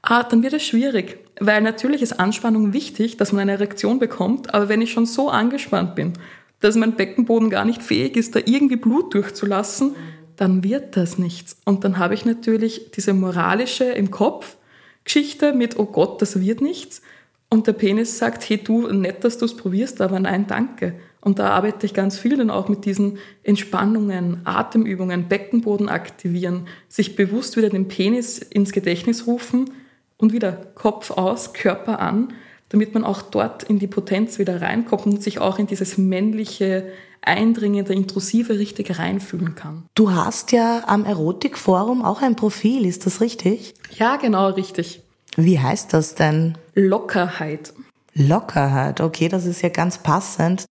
Ah, 0.01 0.23
dann 0.23 0.43
wird 0.43 0.53
es 0.53 0.63
schwierig, 0.63 1.17
weil 1.39 1.61
natürlich 1.61 2.01
ist 2.01 2.19
Anspannung 2.19 2.73
wichtig, 2.73 3.17
dass 3.17 3.31
man 3.31 3.41
eine 3.41 3.53
Erektion 3.53 3.97
bekommt, 3.97 4.53
aber 4.53 4.69
wenn 4.69 4.81
ich 4.81 4.91
schon 4.91 5.07
so 5.07 5.29
angespannt 5.29 5.95
bin, 5.95 6.13
dass 6.59 6.75
mein 6.75 6.95
Beckenboden 6.95 7.49
gar 7.49 7.65
nicht 7.65 7.81
fähig 7.81 8.15
ist, 8.15 8.35
da 8.35 8.39
irgendwie 8.45 8.75
Blut 8.75 9.13
durchzulassen, 9.15 9.95
dann 10.35 10.63
wird 10.63 10.95
das 10.95 11.17
nichts. 11.17 11.57
Und 11.65 11.83
dann 11.83 11.97
habe 11.97 12.13
ich 12.13 12.25
natürlich 12.25 12.91
diese 12.91 13.13
moralische 13.13 13.85
im 13.85 14.11
Kopf 14.11 14.57
Geschichte 15.03 15.53
mit, 15.53 15.77
oh 15.79 15.85
Gott, 15.85 16.21
das 16.21 16.39
wird 16.39 16.61
nichts. 16.61 17.01
Und 17.49 17.67
der 17.67 17.73
Penis 17.73 18.17
sagt, 18.17 18.47
hey 18.49 18.57
du, 18.57 18.87
nett, 18.87 19.23
dass 19.23 19.37
du 19.37 19.45
es 19.45 19.55
probierst, 19.55 20.01
aber 20.01 20.19
nein, 20.19 20.47
danke. 20.47 20.95
Und 21.21 21.39
da 21.39 21.49
arbeite 21.49 21.85
ich 21.85 21.93
ganz 21.93 22.17
viel 22.17 22.37
dann 22.37 22.49
auch 22.49 22.69
mit 22.69 22.85
diesen 22.85 23.17
Entspannungen, 23.43 24.41
Atemübungen, 24.45 25.27
Beckenboden 25.27 25.89
aktivieren, 25.89 26.67
sich 26.87 27.15
bewusst 27.15 27.57
wieder 27.57 27.69
den 27.69 27.87
Penis 27.87 28.39
ins 28.39 28.71
Gedächtnis 28.71 29.25
rufen 29.25 29.71
und 30.17 30.33
wieder 30.33 30.51
Kopf 30.75 31.11
aus, 31.11 31.53
Körper 31.53 31.99
an 31.99 32.33
damit 32.69 32.93
man 32.93 33.03
auch 33.03 33.21
dort 33.21 33.63
in 33.63 33.79
die 33.79 33.87
Potenz 33.87 34.39
wieder 34.39 34.61
reinkommt 34.61 35.05
und 35.05 35.23
sich 35.23 35.39
auch 35.39 35.59
in 35.59 35.67
dieses 35.67 35.97
männliche, 35.97 36.91
eindringende, 37.21 37.93
intrusive 37.93 38.59
richtig 38.59 38.99
reinfühlen 38.99 39.55
kann. 39.55 39.85
Du 39.95 40.11
hast 40.11 40.51
ja 40.51 40.83
am 40.87 41.05
Erotikforum 41.05 42.03
auch 42.03 42.21
ein 42.21 42.35
Profil, 42.35 42.85
ist 42.85 43.05
das 43.05 43.21
richtig? 43.21 43.75
Ja, 43.97 44.17
genau, 44.17 44.49
richtig. 44.49 45.04
Wie 45.35 45.59
heißt 45.59 45.93
das 45.93 46.15
denn? 46.15 46.57
Lockerheit. 46.73 47.73
Lockerheit, 48.13 49.01
okay, 49.01 49.27
das 49.27 49.45
ist 49.45 49.61
ja 49.61 49.69
ganz 49.69 49.97
passend. 49.97 50.65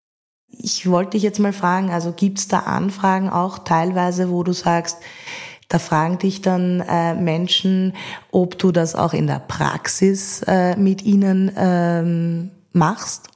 Ich 0.49 0.89
wollte 0.89 1.13
dich 1.13 1.23
jetzt 1.23 1.41
mal 1.41 1.53
fragen, 1.53 1.91
also 1.91 2.13
gibt's 2.13 2.49
da 2.49 2.61
Anfragen 2.61 3.29
auch 3.29 3.59
teilweise, 3.59 4.31
wo 4.31 4.43
du 4.43 4.53
sagst, 4.53 4.99
da 5.69 5.79
fragen 5.79 6.19
dich 6.19 6.41
dann 6.41 6.81
äh, 6.81 7.15
Menschen, 7.15 7.95
ob 8.31 8.59
du 8.59 8.71
das 8.71 8.95
auch 8.95 9.13
in 9.13 9.27
der 9.27 9.41
Praxis 9.41 10.43
äh, 10.47 10.77
mit 10.77 11.03
ihnen 11.03 11.51
ähm, 11.57 12.51
machst. 12.73 13.29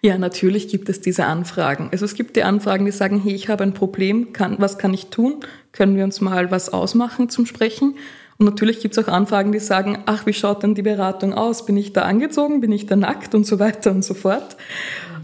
Ja, 0.00 0.18
natürlich 0.18 0.68
gibt 0.68 0.88
es 0.88 1.00
diese 1.00 1.24
Anfragen. 1.26 1.88
Also 1.92 2.04
es 2.04 2.14
gibt 2.14 2.36
die 2.36 2.42
Anfragen, 2.42 2.84
die 2.84 2.92
sagen, 2.92 3.20
hey, 3.22 3.34
ich 3.34 3.48
habe 3.48 3.64
ein 3.64 3.74
Problem, 3.74 4.32
kann, 4.32 4.56
was 4.58 4.78
kann 4.78 4.92
ich 4.92 5.06
tun? 5.06 5.40
Können 5.72 5.96
wir 5.96 6.04
uns 6.04 6.20
mal 6.20 6.50
was 6.50 6.72
ausmachen 6.72 7.28
zum 7.28 7.46
Sprechen? 7.46 7.96
Und 8.38 8.46
natürlich 8.46 8.80
gibt 8.80 8.96
es 8.96 9.04
auch 9.04 9.08
Anfragen, 9.08 9.52
die 9.52 9.60
sagen, 9.60 9.98
ach, 10.06 10.26
wie 10.26 10.32
schaut 10.32 10.62
denn 10.62 10.74
die 10.74 10.82
Beratung 10.82 11.32
aus? 11.34 11.66
Bin 11.66 11.76
ich 11.76 11.92
da 11.92 12.02
angezogen? 12.02 12.60
Bin 12.60 12.72
ich 12.72 12.86
da 12.86 12.96
nackt? 12.96 13.34
Und 13.34 13.46
so 13.46 13.58
weiter 13.58 13.90
und 13.90 14.04
so 14.04 14.14
fort. 14.14 14.56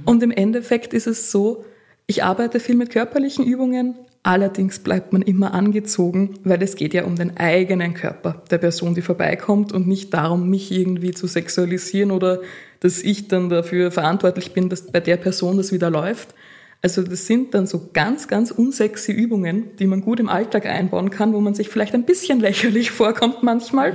Und 0.05 0.23
im 0.23 0.31
Endeffekt 0.31 0.95
ist 0.95 1.07
es 1.07 1.31
so, 1.31 1.65
ich 2.07 2.25
arbeite 2.25 2.61
viel 2.61 2.77
mit 2.77 2.91
körperlichen 2.91 3.45
Übungen, 3.45 3.95
Allerdings 4.23 4.81
bleibt 4.81 5.15
man 5.15 5.23
immer 5.23 5.55
angezogen, 5.55 6.35
weil 6.45 6.63
es 6.63 6.77
geht 6.77 6.93
ja 6.93 7.05
um 7.05 7.17
den 7.17 7.39
eigenen 7.39 7.95
Körper 7.95 8.43
der 8.51 8.59
Person, 8.59 8.95
die 8.95 9.01
vorbeikommt 9.01 9.73
und 9.73 9.89
nicht 9.89 10.13
darum, 10.13 10.51
mich 10.51 10.71
irgendwie 10.71 11.13
zu 11.13 11.27
sexualisieren 11.27 12.11
oder 12.11 12.41
dass 12.81 13.01
ich 13.01 13.29
dann 13.29 13.49
dafür 13.49 13.91
verantwortlich 13.91 14.53
bin, 14.53 14.69
dass 14.69 14.93
bei 14.93 15.01
der 15.01 15.17
Person 15.17 15.57
das 15.57 15.73
wieder 15.73 15.89
läuft. 15.89 16.35
Also 16.83 17.03
das 17.03 17.27
sind 17.27 17.55
dann 17.55 17.67
so 17.67 17.91
ganz, 17.93 18.27
ganz 18.27 18.51
unsexy 18.51 19.13
Übungen, 19.13 19.77
die 19.79 19.87
man 19.87 20.01
gut 20.01 20.19
im 20.19 20.29
Alltag 20.29 20.65
einbauen 20.67 21.11
kann, 21.11 21.35
wo 21.35 21.41
man 21.41 21.55
sich 21.55 21.69
vielleicht 21.69 21.95
ein 21.95 22.05
bisschen 22.05 22.41
lächerlich 22.41 22.91
vorkommt 22.91 23.43
manchmal, 23.43 23.93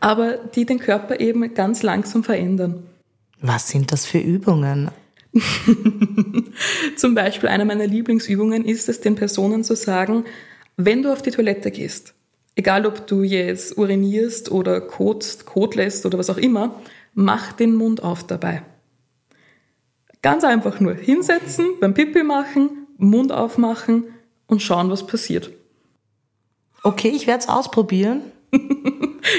aber 0.00 0.38
die 0.54 0.64
den 0.64 0.78
Körper 0.78 1.20
eben 1.20 1.52
ganz 1.54 1.82
langsam 1.82 2.24
verändern. 2.24 2.84
Was 3.40 3.68
sind 3.68 3.92
das 3.92 4.06
für 4.06 4.18
Übungen? 4.18 4.90
Zum 6.96 7.14
Beispiel 7.14 7.48
eine 7.48 7.64
meiner 7.64 7.86
Lieblingsübungen 7.86 8.64
ist 8.64 8.88
es, 8.88 9.00
den 9.00 9.16
Personen 9.16 9.64
zu 9.64 9.74
sagen, 9.74 10.24
wenn 10.76 11.02
du 11.02 11.12
auf 11.12 11.22
die 11.22 11.30
Toilette 11.30 11.70
gehst, 11.70 12.14
egal 12.56 12.86
ob 12.86 13.06
du 13.06 13.22
jetzt 13.22 13.76
urinierst 13.76 14.50
oder 14.50 14.80
kotst, 14.80 15.44
kot 15.44 15.74
lässt 15.74 16.06
oder 16.06 16.18
was 16.18 16.30
auch 16.30 16.38
immer, 16.38 16.80
mach 17.14 17.52
den 17.52 17.74
Mund 17.74 18.02
auf 18.02 18.26
dabei. 18.26 18.62
Ganz 20.24 20.42
einfach 20.42 20.80
nur 20.80 20.94
hinsetzen, 20.94 21.74
beim 21.80 21.92
Pipi 21.92 22.22
machen, 22.22 22.86
Mund 22.96 23.30
aufmachen 23.30 24.04
und 24.46 24.62
schauen, 24.62 24.88
was 24.88 25.06
passiert. 25.06 25.50
Okay, 26.82 27.12
ich 27.14 27.26
werde 27.26 27.40
es 27.40 27.48
ausprobieren. 27.50 28.22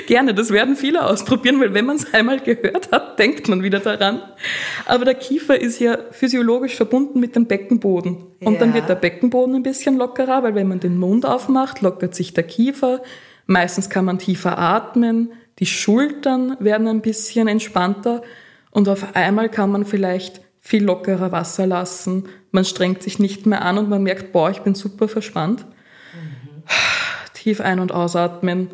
Gerne, 0.08 0.36
das 0.36 0.52
werden 0.52 0.76
viele 0.76 1.04
ausprobieren, 1.04 1.60
weil 1.60 1.74
wenn 1.74 1.88
man 1.88 1.96
es 1.96 2.14
einmal 2.14 2.40
gehört 2.40 2.92
hat, 2.92 3.18
denkt 3.18 3.48
man 3.48 3.64
wieder 3.64 3.80
daran. 3.80 4.22
Aber 4.86 5.06
der 5.06 5.16
Kiefer 5.16 5.60
ist 5.60 5.80
ja 5.80 5.98
physiologisch 6.12 6.76
verbunden 6.76 7.20
mit 7.20 7.36
dem 7.36 7.48
Beckenboden. 7.48 8.18
Und 8.42 8.54
ja. 8.54 8.60
dann 8.60 8.76
wird 8.76 8.88
der 8.88 8.94
Beckenboden 8.94 9.56
ein 9.56 9.64
bisschen 9.64 9.98
lockerer, 9.98 10.44
weil 10.44 10.54
wenn 10.54 10.68
man 10.68 10.82
den 10.82 11.00
Mund 11.00 11.26
aufmacht, 11.26 11.82
lockert 11.82 12.14
sich 12.14 12.36
der 12.36 12.44
Kiefer. 12.44 13.02
Meistens 13.48 13.90
kann 13.90 14.06
man 14.06 14.20
tiefer 14.20 14.60
atmen, 14.60 15.32
die 15.58 15.66
Schultern 15.66 16.58
werden 16.60 16.88
ein 16.88 17.02
bisschen 17.02 17.48
entspannter 17.48 18.22
und 18.70 18.88
auf 18.88 19.16
einmal 19.16 19.50
kann 19.50 19.72
man 19.72 19.84
vielleicht 19.86 20.45
viel 20.66 20.84
lockerer 20.84 21.32
Wasser 21.32 21.68
lassen. 21.68 22.26
Man 22.50 22.66
strengt 22.66 23.04
sich 23.04 23.20
nicht 23.20 23.46
mehr 23.46 23.62
an 23.62 23.78
und 23.78 23.88
man 23.88 24.02
merkt, 24.02 24.32
boah, 24.32 24.50
ich 24.50 24.62
bin 24.62 24.74
super 24.74 25.08
verspannt. 25.08 25.64
Mhm. 25.64 26.64
Tief 27.36 27.62
ein- 27.62 27.80
und 27.80 27.92
ausatmen 27.92 28.72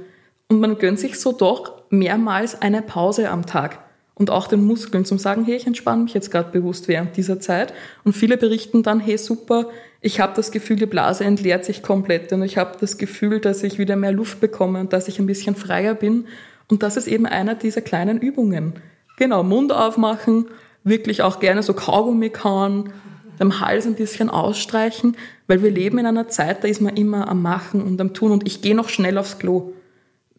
und 0.48 0.62
man 0.62 0.78
gönnt 0.78 1.00
sich 1.00 1.20
so 1.20 1.34
doch 1.34 1.82
mehrmals 1.90 2.62
eine 2.62 2.82
Pause 2.82 3.30
am 3.30 3.46
Tag. 3.46 3.80
und 4.22 4.30
auch 4.30 4.48
den 4.48 4.64
Muskeln 4.64 5.04
zum 5.04 5.18
sagen, 5.18 5.46
hey, 5.46 5.56
ich 5.56 5.66
entspanne 5.66 6.04
mich 6.04 6.14
jetzt 6.14 6.30
gerade 6.30 6.52
bewusst 6.52 6.88
während 6.88 7.18
dieser 7.18 7.40
Zeit. 7.40 7.74
Und 8.04 8.14
viele 8.14 8.38
berichten 8.38 8.84
dann, 8.84 9.00
hey, 9.00 9.18
super, 9.18 9.70
ich 10.00 10.20
habe 10.20 10.34
das 10.36 10.52
Gefühl, 10.52 10.76
die 10.76 10.86
Blase 10.86 11.24
entleert 11.24 11.66
sich 11.66 11.82
komplett 11.82 12.32
und 12.32 12.44
ich 12.44 12.58
habe 12.58 12.78
das 12.80 13.00
Gefühl, 13.00 13.40
dass 13.40 13.64
ich 13.64 13.80
wieder 13.80 13.96
mehr 13.96 14.12
Luft 14.12 14.40
bekomme 14.40 14.80
und 14.80 14.94
dass 14.94 15.08
ich 15.08 15.18
ein 15.18 15.26
bisschen 15.26 15.56
freier 15.56 15.96
bin. 15.96 16.28
Und 16.70 16.84
das 16.84 16.98
ist 16.98 17.08
eben 17.08 17.26
einer 17.26 17.56
dieser 17.56 17.82
kleinen 17.82 18.20
Übungen. 18.20 18.74
Genau, 19.18 19.42
Mund 19.42 19.72
aufmachen, 19.72 20.46
wirklich 20.84 21.22
auch 21.22 21.40
gerne 21.40 21.64
so 21.64 21.74
Kaugummi 21.74 22.30
kauen, 22.30 22.92
dem 23.40 23.60
Hals 23.60 23.86
ein 23.86 23.96
bisschen 23.96 24.30
ausstreichen, 24.30 25.18
weil 25.48 25.64
wir 25.64 25.72
leben 25.72 25.98
in 25.98 26.06
einer 26.06 26.28
Zeit, 26.28 26.64
da 26.64 26.68
ist 26.68 26.82
man 26.82 26.96
immer 26.96 27.28
am 27.28 27.42
Machen 27.42 27.82
und 27.82 28.00
am 28.00 28.14
Tun 28.14 28.32
und 28.32 28.48
ich 28.48 28.62
gehe 28.62 28.76
noch 28.76 28.90
schnell 28.90 29.18
aufs 29.18 29.40
Klo. 29.40 29.74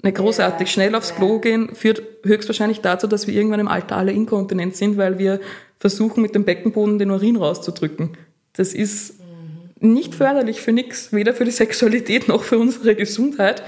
Nicht 0.02 0.16
großartig. 0.16 0.70
Schnell 0.70 0.94
aufs 0.94 1.14
Klo 1.14 1.38
gehen 1.38 1.74
führt 1.74 2.02
höchstwahrscheinlich 2.24 2.80
dazu, 2.80 3.06
dass 3.06 3.26
wir 3.26 3.34
irgendwann 3.34 3.60
im 3.60 3.68
Alter 3.68 3.96
alle 3.96 4.12
inkontinent 4.12 4.76
sind, 4.76 4.96
weil 4.96 5.18
wir 5.18 5.40
versuchen, 5.78 6.22
mit 6.22 6.34
dem 6.34 6.44
Beckenboden 6.44 6.98
den 6.98 7.10
Urin 7.10 7.36
rauszudrücken. 7.36 8.16
Das 8.52 8.74
ist 8.74 9.14
nicht 9.78 10.14
förderlich 10.14 10.60
für 10.60 10.72
nichts, 10.72 11.12
weder 11.12 11.34
für 11.34 11.44
die 11.44 11.50
Sexualität 11.50 12.28
noch 12.28 12.42
für 12.42 12.58
unsere 12.58 12.94
Gesundheit. 12.94 13.62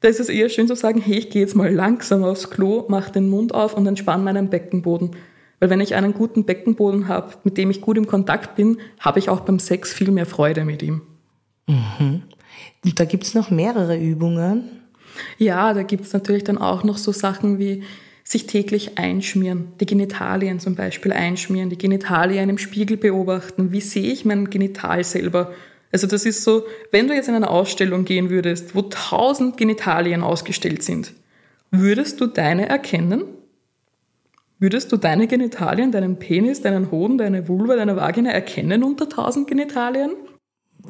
Da 0.00 0.08
ist 0.08 0.20
es 0.20 0.28
eher 0.28 0.48
schön 0.50 0.68
zu 0.68 0.76
sagen, 0.76 1.00
hey, 1.00 1.18
ich 1.18 1.30
gehe 1.30 1.42
jetzt 1.42 1.56
mal 1.56 1.72
langsam 1.72 2.24
aufs 2.24 2.50
Klo, 2.50 2.84
mache 2.88 3.12
den 3.12 3.30
Mund 3.30 3.54
auf 3.54 3.74
und 3.74 3.86
entspanne 3.86 4.22
meinen 4.22 4.50
Beckenboden. 4.50 5.12
Weil 5.64 5.70
wenn 5.70 5.80
ich 5.80 5.94
einen 5.94 6.12
guten 6.12 6.44
Beckenboden 6.44 7.08
habe, 7.08 7.36
mit 7.42 7.56
dem 7.56 7.70
ich 7.70 7.80
gut 7.80 7.96
im 7.96 8.06
Kontakt 8.06 8.54
bin, 8.54 8.76
habe 9.00 9.18
ich 9.18 9.30
auch 9.30 9.40
beim 9.40 9.58
Sex 9.58 9.94
viel 9.94 10.10
mehr 10.10 10.26
Freude 10.26 10.66
mit 10.66 10.82
ihm. 10.82 11.00
Mhm. 11.66 12.24
Und 12.84 13.00
da 13.00 13.06
gibt's 13.06 13.32
noch 13.32 13.50
mehrere 13.50 13.96
Übungen. 13.96 14.82
Ja, 15.38 15.72
da 15.72 15.82
gibt's 15.82 16.12
natürlich 16.12 16.44
dann 16.44 16.58
auch 16.58 16.84
noch 16.84 16.98
so 16.98 17.12
Sachen 17.12 17.58
wie 17.58 17.82
sich 18.24 18.46
täglich 18.46 18.98
einschmieren, 18.98 19.68
die 19.80 19.86
Genitalien 19.86 20.60
zum 20.60 20.74
Beispiel 20.74 21.14
einschmieren, 21.14 21.70
die 21.70 21.78
Genitalien 21.78 22.50
im 22.50 22.58
Spiegel 22.58 22.98
beobachten. 22.98 23.72
Wie 23.72 23.80
sehe 23.80 24.12
ich 24.12 24.26
mein 24.26 24.50
Genital 24.50 25.02
selber? 25.02 25.50
Also 25.90 26.06
das 26.06 26.26
ist 26.26 26.44
so, 26.44 26.64
wenn 26.90 27.08
du 27.08 27.14
jetzt 27.14 27.30
in 27.30 27.36
eine 27.36 27.48
Ausstellung 27.48 28.04
gehen 28.04 28.28
würdest, 28.28 28.74
wo 28.74 28.82
tausend 28.82 29.56
Genitalien 29.56 30.22
ausgestellt 30.22 30.82
sind, 30.82 31.14
würdest 31.70 32.20
du 32.20 32.26
deine 32.26 32.68
erkennen? 32.68 33.24
Würdest 34.64 34.90
du 34.92 34.96
deine 34.96 35.26
Genitalien, 35.26 35.92
deinen 35.92 36.18
Penis, 36.18 36.62
deinen 36.62 36.90
Hoden, 36.90 37.18
deine 37.18 37.48
Vulva, 37.48 37.76
deine 37.76 37.96
Vagina 37.96 38.30
erkennen 38.30 38.82
unter 38.82 39.10
tausend 39.10 39.46
Genitalien? 39.46 40.12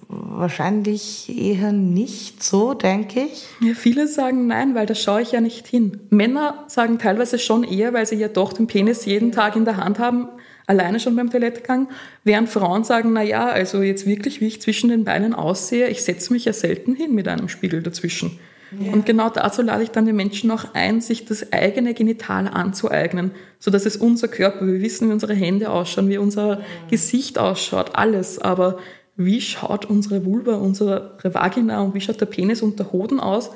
Wahrscheinlich 0.07 1.29
eher 1.37 1.73
nicht 1.73 2.41
so, 2.41 2.75
denke 2.75 3.23
ich. 3.23 3.49
Ja, 3.61 3.75
viele 3.75 4.07
sagen 4.07 4.47
nein, 4.47 4.77
weil 4.77 4.87
da 4.87 4.95
schaue 4.95 5.23
ich 5.23 5.33
ja 5.33 5.41
nicht 5.41 5.67
hin. 5.67 6.03
Männer 6.11 6.63
sagen 6.69 7.01
teilweise 7.01 7.41
schon 7.41 7.65
eher, 7.65 7.93
weil 7.93 8.07
sie 8.07 8.15
ja 8.15 8.29
doch 8.29 8.53
den 8.53 8.69
Penis 8.69 9.07
jeden 9.07 9.33
Tag 9.33 9.57
in 9.57 9.65
der 9.65 9.77
Hand 9.79 9.99
haben, 9.99 10.29
alleine 10.69 11.01
schon 11.01 11.17
beim 11.17 11.31
Toilettegang, 11.31 11.89
während 12.23 12.49
Frauen 12.49 12.85
sagen, 12.85 13.13
na 13.13 13.23
ja, 13.23 13.49
also 13.49 13.83
jetzt 13.83 14.07
wirklich, 14.07 14.41
wie 14.41 14.47
ich 14.47 14.63
zwischen 14.63 14.89
den 14.89 15.03
Beinen 15.03 15.35
aussehe, 15.35 15.89
ich 15.89 16.05
setze 16.05 16.33
mich 16.33 16.45
ja 16.45 16.53
selten 16.53 16.95
hin 16.95 17.13
mit 17.13 17.27
einem 17.27 17.49
Spiegel 17.49 17.83
dazwischen. 17.83 18.39
Ja. 18.79 18.93
Und 18.93 19.07
genau 19.07 19.31
dazu 19.31 19.63
lade 19.63 19.83
ich 19.83 19.91
dann 19.91 20.07
die 20.07 20.13
Menschen 20.13 20.51
auch 20.51 20.75
ein, 20.75 21.01
sich 21.01 21.25
das 21.25 21.53
eigene 21.53 21.95
Genital 21.95 22.49
anzueignen, 22.49 23.31
so 23.59 23.71
dass 23.71 23.87
es 23.87 23.97
unser 23.97 24.29
Körper, 24.29 24.67
wir 24.67 24.81
wissen, 24.81 25.09
wie 25.09 25.13
unsere 25.13 25.35
Hände 25.35 25.71
ausschauen, 25.71 26.09
wie 26.09 26.19
unser. 26.19 26.61
Gesicht 26.91 27.39
ausschaut, 27.39 27.91
alles, 27.95 28.39
aber 28.39 28.79
wie 29.17 29.41
schaut 29.41 29.85
unsere 29.85 30.25
Vulva, 30.25 30.55
unsere 30.55 31.17
Vagina 31.23 31.81
und 31.81 31.95
wie 31.95 32.01
schaut 32.01 32.21
der 32.21 32.27
Penis 32.27 32.63
und 32.63 32.79
der 32.79 32.93
Hoden 32.93 33.21
aus 33.21 33.51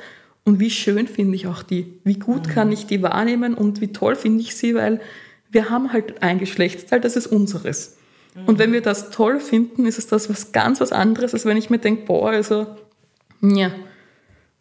und 0.45 0.61
wie 0.61 0.71
schön 0.71 1.09
finde 1.09 1.35
ich 1.35 1.47
auch 1.47 1.63
die, 1.63 2.01
wie 2.05 2.19
gut 2.19 2.49
kann 2.49 2.73
ich 2.73 2.87
die 2.87 3.03
wahrnehmen 3.03 3.55
und 3.55 3.81
wie 3.81 3.93
toll 3.93 4.15
finde 4.15 4.41
ich 4.41 4.57
sie, 4.57 4.75
weil 4.75 5.01
wir 5.51 5.71
haben 5.71 5.93
halt 5.93 6.23
ein 6.23 6.39
Geschlechtsteil, 6.39 7.01
das 7.01 7.17
ist 7.17 7.27
unseres. 7.27 7.97
Und 8.47 8.59
wenn 8.59 8.73
wir 8.73 8.83
das 8.83 9.11
toll 9.11 9.41
finden, 9.41 9.85
ist 9.85 9.99
es 9.99 10.07
das 10.07 10.31
was 10.31 10.53
ganz 10.53 10.81
was 10.81 10.93
anderes, 10.93 11.35
als 11.35 11.45
wenn 11.45 11.57
ich 11.57 11.71
mir 11.71 11.79
denke, 11.79 12.05
boah, 12.07 12.31
also, 12.31 12.67
ja, 13.41 13.73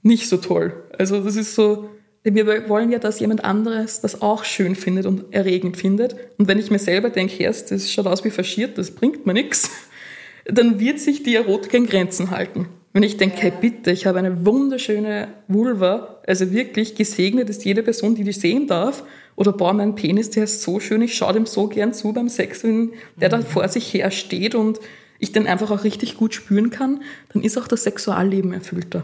nicht 0.08 0.28
so 0.28 0.38
toll. 0.38 0.74
Also 0.98 1.22
das 1.22 1.36
ist 1.36 1.54
so, 1.56 1.90
wir 2.24 2.68
wollen 2.68 2.92
ja, 2.92 3.00
dass 3.00 3.20
jemand 3.20 3.44
anderes 3.44 4.02
das 4.02 4.22
auch 4.22 4.44
schön 4.44 4.76
findet 4.76 5.06
und 5.06 5.34
erregend 5.34 5.78
findet. 5.78 6.16
Und 6.38 6.48
wenn 6.48 6.60
ich 6.60 6.72
mir 6.72 6.80
selber 6.80 7.10
denke, 7.10 7.44
erst, 7.44 7.72
das 7.72 7.92
schaut 7.92 8.08
aus 8.08 8.24
wie 8.24 8.30
faschiert, 8.30 8.78
das 8.78 8.92
bringt 8.92 9.26
mir 9.26 9.34
nichts, 9.34 9.70
dann 10.46 10.80
wird 10.80 11.00
sich 11.00 11.24
die 11.24 11.36
Erotik 11.36 11.74
in 11.74 11.86
Grenzen 11.86 12.32
halten. 12.32 12.68
Wenn 12.94 13.04
ich 13.04 13.18
denke, 13.18 13.38
hey 13.38 13.54
bitte, 13.62 13.92
ich 13.92 14.08
habe 14.08 14.18
eine 14.18 14.46
wunderschöne 14.46 15.28
Vulva, 15.48 16.22
also 16.26 16.52
wirklich 16.52 16.96
gesegnet 16.96 17.50
ist 17.50 17.64
jede 17.64 17.84
Person, 17.84 18.16
die 18.16 18.24
die 18.24 18.32
sehen 18.32 18.66
darf, 18.66 19.04
oder 19.36 19.52
boah, 19.52 19.72
mein 19.72 19.94
Penis, 19.94 20.32
der 20.32 20.46
ist 20.46 20.64
so 20.64 20.80
schön, 20.80 21.04
ich 21.04 21.16
schaue 21.16 21.34
dem 21.34 21.46
so 21.46 21.68
gern 21.68 21.94
zu 21.94 22.12
beim 22.12 22.28
Sex, 22.28 22.64
wenn 22.64 22.94
der 23.18 23.30
da 23.30 23.38
mhm. 23.38 23.44
vor 23.44 23.68
sich 23.68 23.94
her 23.94 24.10
steht 24.10 24.56
und 24.56 24.80
ich 25.20 25.32
den 25.32 25.46
einfach 25.46 25.70
auch 25.70 25.84
richtig 25.84 26.18
gut 26.18 26.34
spüren 26.34 26.72
kann, 26.72 27.02
dann 27.34 27.44
ist 27.44 27.58
auch 27.58 27.68
das 27.68 27.84
Sexualleben 27.84 28.54
erfüllter. 28.54 29.04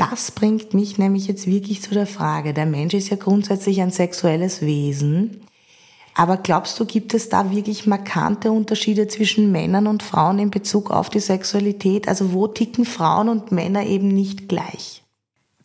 Das 0.00 0.30
bringt 0.30 0.72
mich 0.72 0.96
nämlich 0.96 1.26
jetzt 1.26 1.46
wirklich 1.46 1.82
zu 1.82 1.92
der 1.92 2.06
Frage, 2.06 2.54
der 2.54 2.64
Mensch 2.64 2.94
ist 2.94 3.10
ja 3.10 3.18
grundsätzlich 3.18 3.82
ein 3.82 3.90
sexuelles 3.90 4.62
Wesen. 4.62 5.42
Aber 6.14 6.38
glaubst 6.38 6.80
du, 6.80 6.86
gibt 6.86 7.12
es 7.12 7.28
da 7.28 7.50
wirklich 7.50 7.86
markante 7.86 8.50
Unterschiede 8.50 9.08
zwischen 9.08 9.52
Männern 9.52 9.86
und 9.86 10.02
Frauen 10.02 10.38
in 10.38 10.50
Bezug 10.50 10.90
auf 10.90 11.10
die 11.10 11.20
Sexualität? 11.20 12.08
Also 12.08 12.32
wo 12.32 12.46
ticken 12.46 12.86
Frauen 12.86 13.28
und 13.28 13.52
Männer 13.52 13.84
eben 13.84 14.08
nicht 14.08 14.48
gleich? 14.48 15.02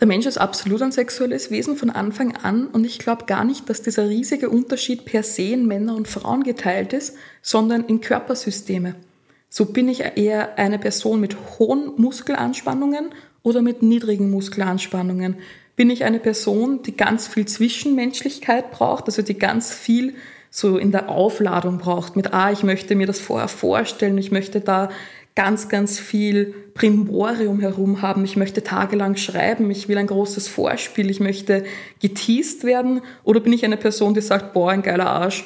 Der 0.01 0.08
Mensch 0.08 0.25
ist 0.25 0.38
absolut 0.38 0.82
ein 0.82 0.92
sexuelles 0.92 1.50
Wesen 1.50 1.77
von 1.77 1.89
Anfang 1.89 2.36
an 2.36 2.68
und 2.68 2.84
ich 2.84 3.00
glaube 3.00 3.27
gar 3.27 3.46
nicht, 3.46 3.70
dass 3.70 3.84
dieser 3.84 4.10
riesige 4.10 4.50
Unterschied 4.50 5.06
per 5.06 5.24
se 5.24 5.44
in 5.44 5.65
Männer 5.65 5.96
und 5.96 6.10
Frauen 6.10 6.44
geteilt 6.44 6.92
ist, 6.92 7.15
sondern 7.42 7.86
in 7.86 8.01
Körpersysteme. 8.01 8.96
So 9.48 9.63
bin 9.63 9.88
ich 9.88 10.01
eher 10.01 10.58
eine 10.60 10.77
Person 10.77 11.22
mit 11.22 11.38
hohen 11.58 11.94
Muskelanspannungen 11.96 13.13
oder 13.46 13.62
mit 13.62 13.84
niedrigen 13.84 14.32
Muskelanspannungen. 14.32 15.38
Bin 15.75 15.90
ich 15.90 16.04
eine 16.04 16.20
Person, 16.20 16.82
die 16.82 16.98
ganz 16.98 17.28
viel 17.28 17.46
Zwischenmenschlichkeit 17.46 18.72
braucht, 18.72 19.06
also 19.06 19.22
die 19.22 19.38
ganz 19.38 19.72
viel 19.72 20.16
so 20.50 20.78
in 20.78 20.92
der 20.92 21.10
Aufladung 21.10 21.78
braucht 21.78 22.16
mit, 22.16 22.34
ah, 22.34 22.52
ich 22.52 22.64
möchte 22.64 22.96
mir 22.96 23.06
das 23.06 23.20
vorher 23.20 23.48
vorstellen, 23.48 24.18
ich 24.18 24.32
möchte 24.32 24.62
da 24.62 24.90
ganz, 25.36 25.70
ganz 25.70 26.00
viel 26.00 26.56
Primborium 26.74 27.60
herum 27.60 28.02
haben, 28.02 28.24
ich 28.24 28.36
möchte 28.36 28.64
tagelang 28.64 29.16
schreiben, 29.16 29.70
ich 29.70 29.88
will 29.88 29.98
ein 29.98 30.08
großes 30.08 30.48
Vorspiel, 30.48 31.10
ich 31.10 31.20
möchte 31.20 31.66
geteased 32.00 32.64
werden 32.64 33.02
oder 33.24 33.42
bin 33.42 33.54
ich 33.54 33.64
eine 33.64 33.78
Person, 33.78 34.14
die 34.14 34.22
sagt, 34.22 34.54
boah, 34.54 34.72
ein 34.72 34.82
geiler 34.82 35.08
Arsch, 35.08 35.46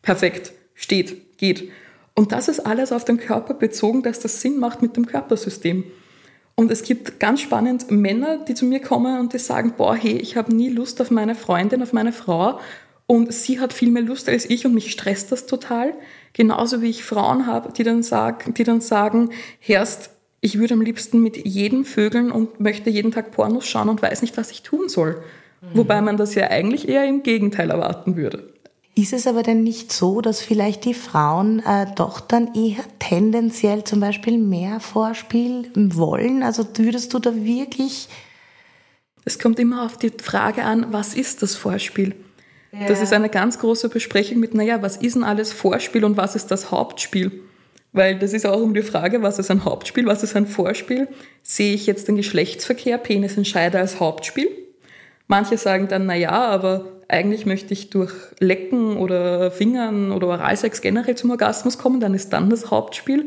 perfekt, 0.00 0.52
steht, 0.74 1.36
geht. 1.38 1.70
Und 2.14 2.32
das 2.32 2.48
ist 2.48 2.60
alles 2.60 2.92
auf 2.92 3.04
den 3.04 3.18
Körper 3.18 3.52
bezogen, 3.52 4.02
dass 4.02 4.20
das 4.20 4.40
Sinn 4.40 4.58
macht 4.58 4.80
mit 4.80 4.96
dem 4.96 5.06
Körpersystem. 5.06 5.84
Und 6.56 6.70
es 6.70 6.82
gibt 6.82 7.20
ganz 7.20 7.42
spannend 7.42 7.90
Männer, 7.90 8.38
die 8.38 8.54
zu 8.54 8.64
mir 8.64 8.80
kommen 8.80 9.20
und 9.20 9.34
die 9.34 9.38
sagen, 9.38 9.74
boah, 9.76 9.94
hey, 9.94 10.16
ich 10.16 10.36
habe 10.36 10.54
nie 10.54 10.70
Lust 10.70 11.00
auf 11.02 11.10
meine 11.10 11.34
Freundin, 11.34 11.82
auf 11.82 11.92
meine 11.92 12.12
Frau 12.12 12.58
und 13.06 13.32
sie 13.32 13.60
hat 13.60 13.74
viel 13.74 13.90
mehr 13.90 14.02
Lust 14.02 14.28
als 14.28 14.48
ich 14.48 14.64
und 14.66 14.74
mich 14.74 14.90
stresst 14.90 15.30
das 15.30 15.46
total. 15.46 15.92
Genauso 16.32 16.80
wie 16.82 16.90
ich 16.90 17.04
Frauen 17.04 17.46
habe, 17.46 17.72
die 17.72 17.84
dann, 17.84 18.02
sag, 18.02 18.54
die 18.54 18.64
dann 18.64 18.80
sagen, 18.80 19.30
Herst, 19.60 20.10
ich 20.40 20.58
würde 20.58 20.74
am 20.74 20.80
liebsten 20.80 21.22
mit 21.22 21.46
jedem 21.46 21.84
Vögeln 21.84 22.30
und 22.30 22.58
möchte 22.58 22.90
jeden 22.90 23.12
Tag 23.12 23.32
Pornos 23.32 23.66
schauen 23.66 23.88
und 23.88 24.02
weiß 24.02 24.22
nicht, 24.22 24.36
was 24.36 24.50
ich 24.50 24.62
tun 24.62 24.88
soll. 24.88 25.22
Mhm. 25.60 25.66
Wobei 25.74 26.00
man 26.00 26.16
das 26.16 26.34
ja 26.34 26.48
eigentlich 26.48 26.88
eher 26.88 27.04
im 27.04 27.22
Gegenteil 27.22 27.70
erwarten 27.70 28.16
würde. 28.16 28.52
Ist 28.98 29.12
es 29.12 29.26
aber 29.26 29.42
denn 29.42 29.62
nicht 29.62 29.92
so, 29.92 30.22
dass 30.22 30.40
vielleicht 30.40 30.86
die 30.86 30.94
Frauen 30.94 31.60
äh, 31.60 31.86
doch 31.94 32.18
dann 32.18 32.54
eher 32.54 32.82
tendenziell 32.98 33.84
zum 33.84 34.00
Beispiel 34.00 34.38
mehr 34.38 34.80
Vorspiel 34.80 35.70
wollen? 35.74 36.42
Also 36.42 36.66
würdest 36.76 37.12
du 37.12 37.18
da 37.18 37.34
wirklich... 37.34 38.08
Es 39.26 39.38
kommt 39.38 39.58
immer 39.58 39.84
auf 39.84 39.98
die 39.98 40.10
Frage 40.22 40.64
an, 40.64 40.86
was 40.92 41.12
ist 41.12 41.42
das 41.42 41.56
Vorspiel? 41.56 42.14
Das 42.88 43.00
ist 43.00 43.12
eine 43.12 43.28
ganz 43.28 43.58
große 43.58 43.88
Besprechung 43.88 44.38
mit, 44.38 44.54
naja, 44.54 44.82
was 44.82 44.96
ist 44.96 45.14
denn 45.14 45.24
alles 45.24 45.52
Vorspiel 45.52 46.04
und 46.04 46.16
was 46.16 46.36
ist 46.36 46.50
das 46.50 46.70
Hauptspiel? 46.70 47.32
Weil 47.92 48.18
das 48.18 48.32
ist 48.32 48.46
auch 48.46 48.60
um 48.60 48.74
die 48.74 48.82
Frage, 48.82 49.22
was 49.22 49.38
ist 49.38 49.50
ein 49.50 49.64
Hauptspiel, 49.64 50.06
was 50.06 50.22
ist 50.22 50.36
ein 50.36 50.46
Vorspiel? 50.46 51.08
Sehe 51.42 51.74
ich 51.74 51.86
jetzt 51.86 52.08
den 52.08 52.16
Geschlechtsverkehr, 52.16 52.98
Penis 52.98 53.36
und 53.38 53.46
Scheide 53.46 53.78
als 53.78 53.98
Hauptspiel? 53.98 54.50
Manche 55.26 55.56
sagen 55.56 55.88
dann, 55.88 56.06
naja, 56.06 56.32
aber 56.32 56.95
eigentlich 57.08 57.46
möchte 57.46 57.72
ich 57.72 57.90
durch 57.90 58.12
Lecken 58.40 58.96
oder 58.96 59.50
Fingern 59.50 60.12
oder 60.12 60.28
Oralsex 60.28 60.80
generell 60.80 61.14
zum 61.14 61.30
Orgasmus 61.30 61.78
kommen, 61.78 62.00
dann 62.00 62.14
ist 62.14 62.32
dann 62.32 62.50
das 62.50 62.70
Hauptspiel. 62.70 63.26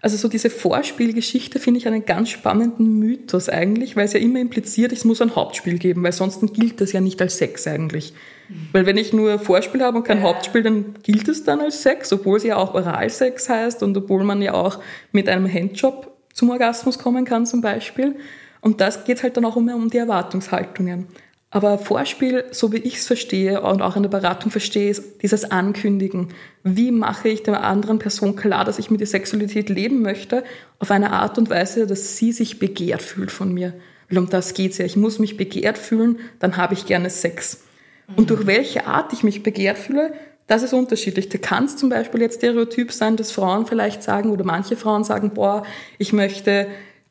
Also 0.00 0.16
so 0.16 0.28
diese 0.28 0.50
Vorspielgeschichte 0.50 1.58
finde 1.58 1.78
ich 1.78 1.88
einen 1.88 2.04
ganz 2.04 2.28
spannenden 2.28 2.98
Mythos 2.98 3.48
eigentlich, 3.48 3.96
weil 3.96 4.04
es 4.04 4.12
ja 4.12 4.20
immer 4.20 4.38
impliziert, 4.38 4.92
es 4.92 5.04
muss 5.04 5.20
ein 5.20 5.34
Hauptspiel 5.34 5.78
geben, 5.78 6.04
weil 6.04 6.12
sonst 6.12 6.40
gilt 6.54 6.80
das 6.80 6.92
ja 6.92 7.00
nicht 7.00 7.20
als 7.20 7.38
Sex 7.38 7.66
eigentlich. 7.66 8.12
Mhm. 8.48 8.68
Weil 8.72 8.86
wenn 8.86 8.98
ich 8.98 9.12
nur 9.12 9.38
Vorspiel 9.40 9.82
habe 9.82 9.98
und 9.98 10.04
kein 10.04 10.18
ja. 10.18 10.24
Hauptspiel, 10.24 10.62
dann 10.62 10.94
gilt 11.02 11.26
es 11.26 11.42
dann 11.42 11.60
als 11.60 11.82
Sex, 11.82 12.12
obwohl 12.12 12.36
es 12.36 12.44
ja 12.44 12.56
auch 12.56 12.74
Oralsex 12.74 13.48
heißt 13.48 13.82
und 13.82 13.96
obwohl 13.96 14.22
man 14.22 14.42
ja 14.42 14.54
auch 14.54 14.78
mit 15.10 15.28
einem 15.28 15.52
Handjob 15.52 16.12
zum 16.32 16.50
Orgasmus 16.50 16.98
kommen 16.98 17.24
kann 17.24 17.46
zum 17.46 17.60
Beispiel. 17.60 18.14
Und 18.60 18.80
das 18.80 19.04
geht 19.04 19.22
halt 19.22 19.36
dann 19.36 19.44
auch 19.44 19.56
immer 19.56 19.74
um 19.74 19.90
die 19.90 19.98
Erwartungshaltungen. 19.98 21.06
Aber 21.56 21.78
Vorspiel, 21.78 22.44
so 22.50 22.70
wie 22.74 22.76
ich 22.76 22.96
es 22.96 23.06
verstehe 23.06 23.62
und 23.62 23.80
auch 23.80 23.96
in 23.96 24.02
der 24.02 24.10
Beratung 24.10 24.50
verstehe, 24.50 24.90
ist 24.90 25.22
dieses 25.22 25.50
Ankündigen. 25.50 26.34
Wie 26.64 26.90
mache 26.90 27.30
ich 27.30 27.44
der 27.44 27.64
anderen 27.64 27.98
Person 27.98 28.36
klar, 28.36 28.66
dass 28.66 28.78
ich 28.78 28.90
mit 28.90 29.00
der 29.00 29.06
Sexualität 29.06 29.70
leben 29.70 30.02
möchte, 30.02 30.44
auf 30.80 30.90
eine 30.90 31.12
Art 31.12 31.38
und 31.38 31.48
Weise, 31.48 31.86
dass 31.86 32.18
sie 32.18 32.32
sich 32.32 32.58
begehrt 32.58 33.00
fühlt 33.00 33.30
von 33.30 33.54
mir. 33.54 33.72
Weil 34.10 34.18
um 34.18 34.28
das 34.28 34.52
geht's 34.52 34.76
ja. 34.76 34.84
Ich 34.84 34.96
muss 34.96 35.18
mich 35.18 35.38
begehrt 35.38 35.78
fühlen, 35.78 36.18
dann 36.40 36.58
habe 36.58 36.74
ich 36.74 36.84
gerne 36.84 37.08
Sex. 37.08 37.62
Und 38.16 38.28
durch 38.28 38.46
welche 38.46 38.86
Art 38.86 39.14
ich 39.14 39.22
mich 39.24 39.42
begehrt 39.42 39.78
fühle, 39.78 40.12
das 40.48 40.62
ist 40.62 40.74
unterschiedlich. 40.74 41.30
Da 41.30 41.38
kann 41.38 41.64
es 41.64 41.78
zum 41.78 41.88
Beispiel 41.88 42.20
jetzt 42.20 42.36
Stereotyp 42.36 42.92
sein, 42.92 43.16
dass 43.16 43.32
Frauen 43.32 43.64
vielleicht 43.64 44.02
sagen 44.02 44.28
oder 44.28 44.44
manche 44.44 44.76
Frauen 44.76 45.04
sagen, 45.04 45.30
boah, 45.32 45.62
ich 45.96 46.12
möchte 46.12 46.66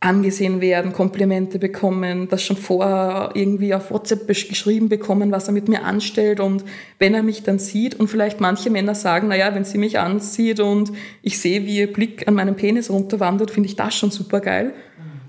angesehen 0.05 0.61
werden, 0.61 0.93
Komplimente 0.93 1.57
bekommen, 1.57 2.27
das 2.29 2.43
schon 2.43 2.57
vorher 2.57 3.31
irgendwie 3.33 3.73
auf 3.73 3.89
WhatsApp 3.89 4.27
geschrieben 4.27 4.87
bekommen, 4.87 5.31
was 5.31 5.47
er 5.47 5.53
mit 5.53 5.67
mir 5.67 5.83
anstellt 5.83 6.39
und 6.39 6.63
wenn 6.99 7.15
er 7.15 7.23
mich 7.23 7.41
dann 7.41 7.57
sieht 7.57 7.99
und 7.99 8.07
vielleicht 8.07 8.39
manche 8.39 8.69
Männer 8.69 8.93
sagen, 8.93 9.29
naja, 9.29 9.53
wenn 9.55 9.65
sie 9.65 9.79
mich 9.79 9.97
ansieht 9.97 10.59
und 10.59 10.91
ich 11.23 11.39
sehe, 11.39 11.65
wie 11.65 11.77
ihr 11.77 11.91
Blick 11.91 12.27
an 12.27 12.35
meinem 12.35 12.55
Penis 12.55 12.91
runterwandert, 12.91 13.49
finde 13.49 13.67
ich 13.67 13.75
das 13.75 13.95
schon 13.95 14.11
super 14.11 14.41
geil. 14.41 14.73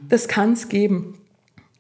Das 0.09 0.28
kann 0.28 0.52
es 0.52 0.68
geben. 0.68 1.14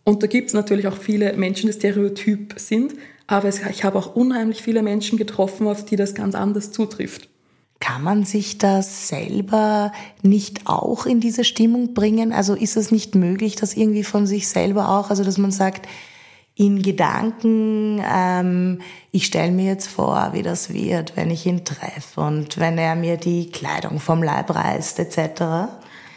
Und 0.02 0.22
da 0.22 0.26
gibt 0.26 0.48
es 0.48 0.54
natürlich 0.54 0.86
auch 0.86 0.96
viele 0.96 1.34
Menschen, 1.34 1.66
die 1.66 1.74
stereotyp 1.74 2.54
sind, 2.56 2.94
aber 3.26 3.48
ich 3.48 3.84
habe 3.84 3.98
auch 3.98 4.16
unheimlich 4.16 4.62
viele 4.62 4.82
Menschen 4.82 5.18
getroffen, 5.18 5.66
auf 5.66 5.84
die 5.84 5.96
das 5.96 6.14
ganz 6.14 6.34
anders 6.34 6.72
zutrifft. 6.72 7.28
Kann 7.78 8.02
man 8.02 8.24
sich 8.24 8.58
das 8.58 9.08
selber 9.08 9.92
nicht 10.22 10.66
auch 10.66 11.04
in 11.04 11.20
diese 11.20 11.44
Stimmung 11.44 11.92
bringen? 11.92 12.32
Also 12.32 12.54
ist 12.54 12.76
es 12.76 12.90
nicht 12.90 13.14
möglich, 13.14 13.54
dass 13.56 13.76
irgendwie 13.76 14.04
von 14.04 14.26
sich 14.26 14.48
selber 14.48 14.88
auch, 14.88 15.10
also 15.10 15.24
dass 15.24 15.36
man 15.36 15.50
sagt, 15.50 15.86
in 16.58 16.80
Gedanken, 16.80 18.02
ähm, 18.02 18.80
ich 19.12 19.26
stelle 19.26 19.52
mir 19.52 19.66
jetzt 19.66 19.88
vor, 19.88 20.30
wie 20.32 20.42
das 20.42 20.72
wird, 20.72 21.14
wenn 21.14 21.30
ich 21.30 21.44
ihn 21.44 21.66
treffe 21.66 22.22
und 22.22 22.56
wenn 22.56 22.78
er 22.78 22.96
mir 22.96 23.18
die 23.18 23.50
Kleidung 23.50 24.00
vom 24.00 24.22
Leib 24.22 24.54
reißt, 24.54 24.98
etc. 24.98 25.42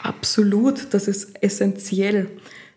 Absolut, 0.01 0.93
das 0.93 1.09
ist 1.09 1.43
essentiell. 1.43 2.29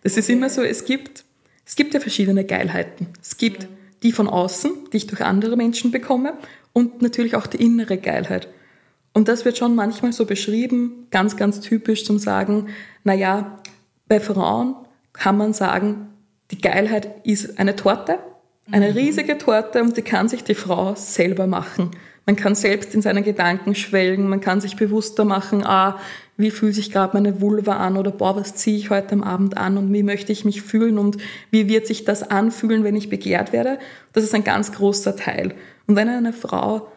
Das 0.02 0.16
ist 0.16 0.28
immer 0.28 0.50
so, 0.50 0.62
es 0.62 0.84
gibt, 0.84 1.24
es 1.64 1.76
gibt 1.76 1.94
ja 1.94 2.00
verschiedene 2.00 2.44
Geilheiten. 2.44 3.06
Es 3.22 3.36
gibt 3.36 3.68
die 4.02 4.10
von 4.10 4.28
außen, 4.28 4.72
die 4.92 4.96
ich 4.96 5.06
durch 5.06 5.22
andere 5.22 5.56
Menschen 5.56 5.92
bekomme 5.92 6.34
und 6.72 7.00
natürlich 7.00 7.36
auch 7.36 7.46
die 7.46 7.62
innere 7.62 7.96
Geilheit. 7.96 8.48
Und 9.12 9.28
das 9.28 9.44
wird 9.44 9.58
schon 9.58 9.74
manchmal 9.74 10.12
so 10.12 10.24
beschrieben, 10.24 11.06
ganz, 11.10 11.36
ganz 11.36 11.60
typisch 11.60 12.04
zum 12.04 12.18
Sagen, 12.18 12.68
na 13.04 13.14
ja, 13.14 13.58
bei 14.08 14.20
Frauen 14.20 14.74
kann 15.12 15.36
man 15.36 15.52
sagen, 15.52 16.08
die 16.50 16.60
Geilheit 16.60 17.26
ist 17.26 17.58
eine 17.58 17.76
Torte, 17.76 18.18
eine 18.70 18.90
mhm. 18.90 18.96
riesige 18.96 19.38
Torte 19.38 19.82
und 19.82 19.96
die 19.96 20.02
kann 20.02 20.28
sich 20.28 20.44
die 20.44 20.54
Frau 20.54 20.94
selber 20.94 21.46
machen. 21.46 21.90
Man 22.24 22.36
kann 22.36 22.54
selbst 22.54 22.94
in 22.94 23.02
seinen 23.02 23.24
Gedanken 23.24 23.74
schwelgen, 23.74 24.28
man 24.28 24.40
kann 24.40 24.60
sich 24.60 24.76
bewusster 24.76 25.24
machen, 25.24 25.66
ah, 25.66 25.98
wie 26.36 26.50
fühlt 26.50 26.74
sich 26.74 26.92
gerade 26.92 27.14
meine 27.14 27.40
Vulva 27.40 27.78
an 27.78 27.96
oder 27.96 28.10
boah, 28.10 28.36
was 28.36 28.54
ziehe 28.54 28.76
ich 28.76 28.90
heute 28.90 29.12
am 29.12 29.22
Abend 29.22 29.56
an 29.56 29.76
und 29.76 29.92
wie 29.92 30.02
möchte 30.02 30.32
ich 30.32 30.44
mich 30.44 30.62
fühlen 30.62 30.98
und 30.98 31.18
wie 31.50 31.68
wird 31.68 31.86
sich 31.86 32.04
das 32.04 32.22
anfühlen, 32.22 32.84
wenn 32.84 32.96
ich 32.96 33.10
begehrt 33.10 33.52
werde. 33.52 33.78
Das 34.12 34.24
ist 34.24 34.34
ein 34.34 34.44
ganz 34.44 34.72
großer 34.72 35.16
Teil. 35.16 35.54
Und 35.86 35.96
wenn 35.96 36.08
eine 36.08 36.32
Frau 36.32 36.88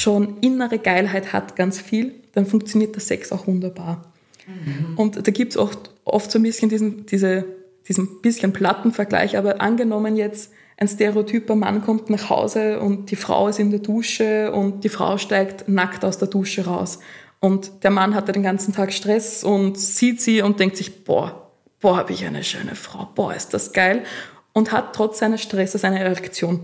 schon 0.00 0.38
innere 0.40 0.78
Geilheit 0.78 1.32
hat, 1.32 1.56
ganz 1.56 1.80
viel, 1.80 2.14
dann 2.32 2.46
funktioniert 2.46 2.94
der 2.94 3.02
Sex 3.02 3.32
auch 3.32 3.46
wunderbar. 3.46 4.04
Mhm. 4.46 4.96
Und 4.96 5.26
da 5.26 5.30
gibt 5.30 5.52
es 5.52 5.58
oft, 5.58 5.90
oft 6.04 6.30
so 6.30 6.38
ein 6.38 6.42
bisschen 6.42 6.68
diesen, 6.68 7.06
diese, 7.06 7.44
diesen 7.86 8.20
bisschen 8.22 8.52
platten 8.52 8.92
Vergleich, 8.92 9.36
aber 9.36 9.60
angenommen 9.60 10.16
jetzt, 10.16 10.52
ein 10.76 10.88
stereotyper 10.88 11.56
Mann 11.56 11.82
kommt 11.82 12.08
nach 12.08 12.30
Hause 12.30 12.80
und 12.80 13.10
die 13.10 13.16
Frau 13.16 13.48
ist 13.48 13.58
in 13.58 13.70
der 13.70 13.80
Dusche 13.80 14.50
und 14.50 14.82
die 14.82 14.88
Frau 14.88 15.18
steigt 15.18 15.68
nackt 15.68 16.06
aus 16.06 16.16
der 16.16 16.28
Dusche 16.28 16.64
raus. 16.64 17.00
Und 17.38 17.84
der 17.84 17.90
Mann 17.90 18.14
hatte 18.14 18.32
den 18.32 18.42
ganzen 18.42 18.72
Tag 18.72 18.94
Stress 18.94 19.44
und 19.44 19.78
sieht 19.78 20.22
sie 20.22 20.40
und 20.40 20.58
denkt 20.58 20.78
sich, 20.78 21.04
boah, 21.04 21.50
boah, 21.80 21.98
habe 21.98 22.14
ich 22.14 22.24
eine 22.24 22.44
schöne 22.44 22.74
Frau, 22.74 23.10
boah, 23.14 23.34
ist 23.34 23.52
das 23.52 23.74
geil. 23.74 24.04
Und 24.54 24.72
hat 24.72 24.94
trotz 24.96 25.18
seines 25.18 25.42
Stresses 25.42 25.84
eine 25.84 25.98
Erektion 25.98 26.60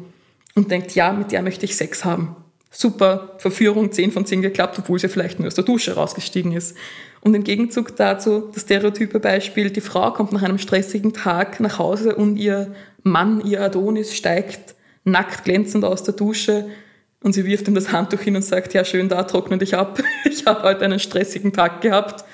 und 0.54 0.70
denkt, 0.70 0.94
ja, 0.94 1.12
mit 1.12 1.30
der 1.32 1.42
möchte 1.42 1.66
ich 1.66 1.76
Sex 1.76 2.06
haben 2.06 2.36
super 2.76 3.34
Verführung, 3.38 3.90
10 3.90 4.12
von 4.12 4.26
10 4.26 4.42
geklappt, 4.42 4.78
obwohl 4.78 4.98
sie 4.98 5.08
vielleicht 5.08 5.38
nur 5.38 5.46
aus 5.46 5.54
der 5.54 5.64
Dusche 5.64 5.94
rausgestiegen 5.94 6.52
ist. 6.52 6.76
Und 7.22 7.34
im 7.34 7.42
Gegenzug 7.42 7.96
dazu 7.96 8.50
das 8.52 8.62
stereotype 8.62 9.18
Beispiel, 9.18 9.70
die 9.70 9.80
Frau 9.80 10.12
kommt 10.12 10.32
nach 10.32 10.42
einem 10.42 10.58
stressigen 10.58 11.12
Tag 11.12 11.60
nach 11.60 11.78
Hause 11.78 12.14
und 12.14 12.36
ihr 12.36 12.74
Mann, 13.02 13.44
ihr 13.44 13.62
Adonis, 13.62 14.14
steigt 14.14 14.74
nackt 15.04 15.44
glänzend 15.44 15.84
aus 15.84 16.02
der 16.02 16.14
Dusche 16.14 16.68
und 17.22 17.32
sie 17.32 17.46
wirft 17.46 17.66
ihm 17.68 17.74
das 17.74 17.92
Handtuch 17.92 18.20
hin 18.20 18.36
und 18.36 18.42
sagt, 18.42 18.74
ja 18.74 18.84
schön, 18.84 19.08
da 19.08 19.22
trockne 19.22 19.56
dich 19.56 19.74
ab, 19.74 20.02
ich 20.24 20.44
habe 20.46 20.62
heute 20.62 20.84
einen 20.84 20.98
stressigen 20.98 21.52
Tag 21.52 21.80
gehabt. 21.80 22.24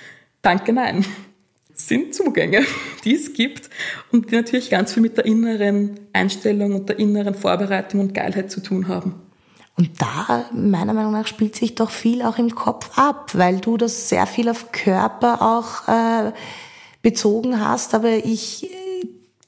Danke, 0.40 0.72
nein. 0.72 1.04
Das 1.68 1.86
sind 1.86 2.14
Zugänge, 2.14 2.62
die 3.04 3.14
es 3.14 3.32
gibt 3.32 3.70
und 4.10 4.30
die 4.30 4.34
natürlich 4.34 4.70
ganz 4.70 4.92
viel 4.92 5.02
mit 5.02 5.16
der 5.16 5.26
inneren 5.26 6.00
Einstellung 6.12 6.74
und 6.74 6.88
der 6.88 6.98
inneren 6.98 7.34
Vorbereitung 7.34 8.00
und 8.00 8.14
Geilheit 8.14 8.50
zu 8.50 8.60
tun 8.60 8.88
haben. 8.88 9.14
Und 9.76 9.90
da, 10.00 10.44
meiner 10.52 10.92
Meinung 10.92 11.12
nach, 11.12 11.26
spielt 11.26 11.56
sich 11.56 11.74
doch 11.74 11.90
viel 11.90 12.22
auch 12.22 12.38
im 12.38 12.54
Kopf 12.54 12.98
ab, 12.98 13.30
weil 13.34 13.58
du 13.58 13.76
das 13.76 14.08
sehr 14.08 14.26
viel 14.26 14.48
auf 14.48 14.70
Körper 14.70 15.40
auch 15.40 15.88
äh, 15.88 16.32
bezogen 17.00 17.64
hast. 17.64 17.94
Aber 17.94 18.10
ich 18.10 18.70
äh, 18.70 19.06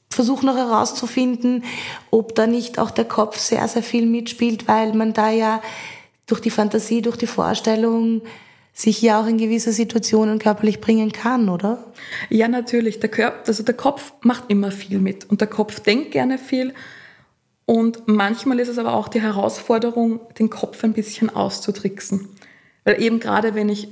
versuche 0.09 0.45
noch 0.45 0.57
herauszufinden, 0.57 1.63
ob 2.09 2.33
da 2.33 2.47
nicht 2.47 2.79
auch 2.79 2.89
der 2.89 3.05
Kopf 3.05 3.37
sehr, 3.37 3.67
sehr 3.67 3.83
viel 3.83 4.07
mitspielt, 4.07 4.67
weil 4.67 4.93
man 4.93 5.13
da 5.13 5.29
ja 5.29 5.61
durch 6.25 6.41
die 6.41 6.49
Fantasie, 6.49 7.01
durch 7.01 7.17
die 7.17 7.27
Vorstellung 7.27 8.23
sich 8.73 9.01
ja 9.01 9.21
auch 9.21 9.27
in 9.27 9.37
gewisse 9.37 9.71
Situationen 9.71 10.37
körperlich 10.37 10.81
bringen 10.81 11.11
kann, 11.11 11.49
oder? 11.49 11.85
Ja, 12.29 12.47
natürlich. 12.49 12.99
Der 12.99 13.09
Körper, 13.09 13.47
also 13.47 13.63
der 13.63 13.75
Kopf 13.75 14.13
macht 14.21 14.45
immer 14.49 14.71
viel 14.71 14.99
mit 14.99 15.29
und 15.29 15.39
der 15.39 15.47
Kopf 15.47 15.79
denkt 15.79 16.11
gerne 16.11 16.37
viel 16.37 16.73
und 17.65 18.07
manchmal 18.07 18.59
ist 18.59 18.69
es 18.69 18.77
aber 18.77 18.93
auch 18.93 19.07
die 19.07 19.21
Herausforderung, 19.21 20.19
den 20.37 20.49
Kopf 20.49 20.83
ein 20.83 20.93
bisschen 20.93 21.29
auszutricksen. 21.29 22.29
Weil 22.83 23.01
eben 23.01 23.19
gerade 23.19 23.55
wenn 23.55 23.69
ich 23.69 23.87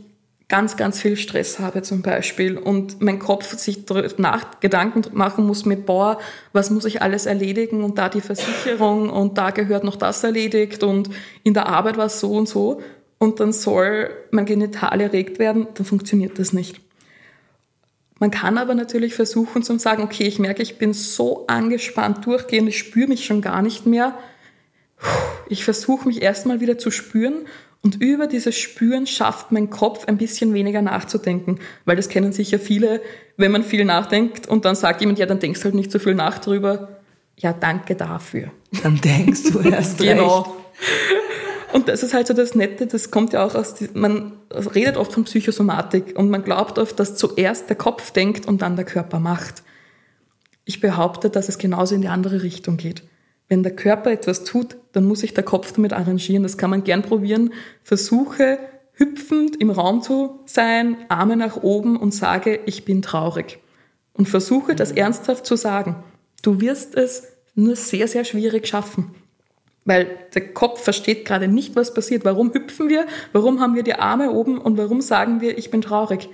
ganz, 0.47 0.77
ganz 0.77 1.01
viel 1.01 1.17
Stress 1.17 1.57
habe 1.57 1.81
zum 1.81 2.03
Beispiel 2.03 2.57
und 2.57 3.01
mein 3.01 3.17
Kopf 3.17 3.57
sich 3.57 3.85
nach 4.17 4.59
Gedanken 4.59 5.03
machen 5.17 5.47
muss 5.47 5.65
mit, 5.65 5.87
boah, 5.87 6.19
was 6.51 6.69
muss 6.69 6.85
ich 6.85 7.01
alles 7.01 7.25
erledigen 7.25 7.83
und 7.83 7.97
da 7.97 8.09
die 8.09 8.21
Versicherung 8.21 9.09
und 9.09 9.39
da 9.39 9.49
gehört 9.49 9.83
noch 9.83 9.95
das 9.95 10.23
erledigt 10.23 10.83
und 10.83 11.09
in 11.43 11.55
der 11.55 11.67
Arbeit 11.67 11.97
war 11.97 12.05
es 12.05 12.19
so 12.19 12.33
und 12.33 12.47
so 12.47 12.81
und 13.17 13.39
dann 13.39 13.51
soll 13.51 14.11
mein 14.29 14.45
Genital 14.45 15.01
erregt 15.01 15.39
werden, 15.39 15.67
dann 15.73 15.85
funktioniert 15.85 16.37
das 16.37 16.53
nicht. 16.53 16.79
Man 18.19 18.31
kann 18.31 18.57
aber 18.57 18.75
natürlich 18.75 19.15
versuchen 19.15 19.63
zu 19.63 19.77
sagen, 19.79 20.03
okay, 20.03 20.23
ich 20.23 20.39
merke, 20.39 20.61
ich 20.61 20.77
bin 20.77 20.93
so 20.93 21.45
angespannt 21.47 22.25
durchgehend, 22.25 22.69
ich 22.69 22.77
spüre 22.77 23.07
mich 23.07 23.25
schon 23.25 23.41
gar 23.41 23.61
nicht 23.61 23.85
mehr. 23.85 24.17
Ich 25.49 25.63
versuche 25.63 26.07
mich 26.07 26.21
erstmal 26.21 26.61
wieder 26.61 26.77
zu 26.77 26.91
spüren 26.91 27.45
und 27.81 28.01
über 28.01 28.27
dieses 28.27 28.57
Spüren 28.57 29.07
schafft 29.07 29.51
mein 29.51 29.69
Kopf 29.69 30.05
ein 30.07 30.17
bisschen 30.17 30.53
weniger 30.53 30.81
nachzudenken, 30.81 31.59
weil 31.85 31.97
das 31.97 32.07
kennen 32.07 32.31
sicher 32.31 32.59
viele, 32.59 33.01
wenn 33.35 33.51
man 33.51 33.63
viel 33.63 33.83
nachdenkt 33.83 34.47
und 34.47 34.63
dann 34.63 34.75
sagt 34.75 35.01
jemand, 35.01 35.19
ja, 35.19 35.25
dann 35.25 35.39
denkst 35.39 35.59
du 35.59 35.65
halt 35.65 35.75
nicht 35.75 35.91
so 35.91 35.99
viel 35.99 36.15
nach 36.15 36.39
drüber. 36.39 37.01
Ja, 37.37 37.51
danke 37.51 37.95
dafür. 37.95 38.51
Dann 38.83 39.01
denkst 39.01 39.51
du 39.51 39.59
erst 39.59 39.97
genau. 39.99 40.41
recht. 40.41 41.22
Und 41.73 41.87
das 41.87 42.03
ist 42.03 42.13
halt 42.13 42.27
so 42.27 42.35
das 42.35 42.53
Nette, 42.53 42.85
das 42.85 43.09
kommt 43.09 43.33
ja 43.33 43.43
auch 43.43 43.55
aus, 43.55 43.75
man 43.95 44.33
redet 44.51 44.95
oft 44.95 45.11
von 45.11 45.23
Psychosomatik 45.23 46.13
und 46.15 46.29
man 46.29 46.43
glaubt 46.43 46.77
oft, 46.77 46.99
dass 46.99 47.15
zuerst 47.15 47.67
der 47.67 47.75
Kopf 47.75 48.11
denkt 48.11 48.47
und 48.47 48.61
dann 48.61 48.75
der 48.75 48.85
Körper 48.85 49.19
macht. 49.19 49.63
Ich 50.65 50.81
behaupte, 50.81 51.31
dass 51.31 51.49
es 51.49 51.57
genauso 51.57 51.95
in 51.95 52.01
die 52.01 52.09
andere 52.09 52.43
Richtung 52.43 52.77
geht. 52.77 53.01
Wenn 53.49 53.63
der 53.63 53.75
Körper 53.75 54.11
etwas 54.11 54.43
tut, 54.43 54.77
dann 54.91 55.05
muss 55.05 55.21
sich 55.21 55.33
der 55.33 55.43
Kopf 55.43 55.71
damit 55.73 55.93
arrangieren. 55.93 56.43
Das 56.43 56.59
kann 56.59 56.69
man 56.69 56.83
gern 56.83 57.01
probieren. 57.01 57.51
Versuche 57.81 58.59
hüpfend 58.93 59.59
im 59.59 59.71
Raum 59.71 60.03
zu 60.03 60.41
sein, 60.45 60.97
Arme 61.09 61.35
nach 61.35 61.57
oben 61.57 61.97
und 61.97 62.13
sage, 62.13 62.59
ich 62.67 62.85
bin 62.85 63.01
traurig. 63.01 63.57
Und 64.13 64.29
versuche 64.29 64.75
das 64.75 64.91
ernsthaft 64.91 65.47
zu 65.47 65.55
sagen. 65.55 65.95
Du 66.43 66.61
wirst 66.61 66.93
es 66.95 67.23
nur 67.55 67.75
sehr, 67.75 68.07
sehr 68.07 68.25
schwierig 68.25 68.67
schaffen. 68.67 69.15
Weil 69.85 70.17
der 70.33 70.53
Kopf 70.53 70.81
versteht 70.81 71.25
gerade 71.25 71.47
nicht, 71.47 71.75
was 71.75 71.93
passiert. 71.93 72.23
Warum 72.23 72.53
hüpfen 72.53 72.89
wir? 72.89 73.05
Warum 73.33 73.59
haben 73.59 73.75
wir 73.75 73.83
die 73.83 73.95
Arme 73.95 74.31
oben? 74.31 74.57
Und 74.57 74.77
warum 74.77 75.01
sagen 75.01 75.41
wir, 75.41 75.57
ich 75.57 75.71
bin 75.71 75.81
traurig? 75.81 76.29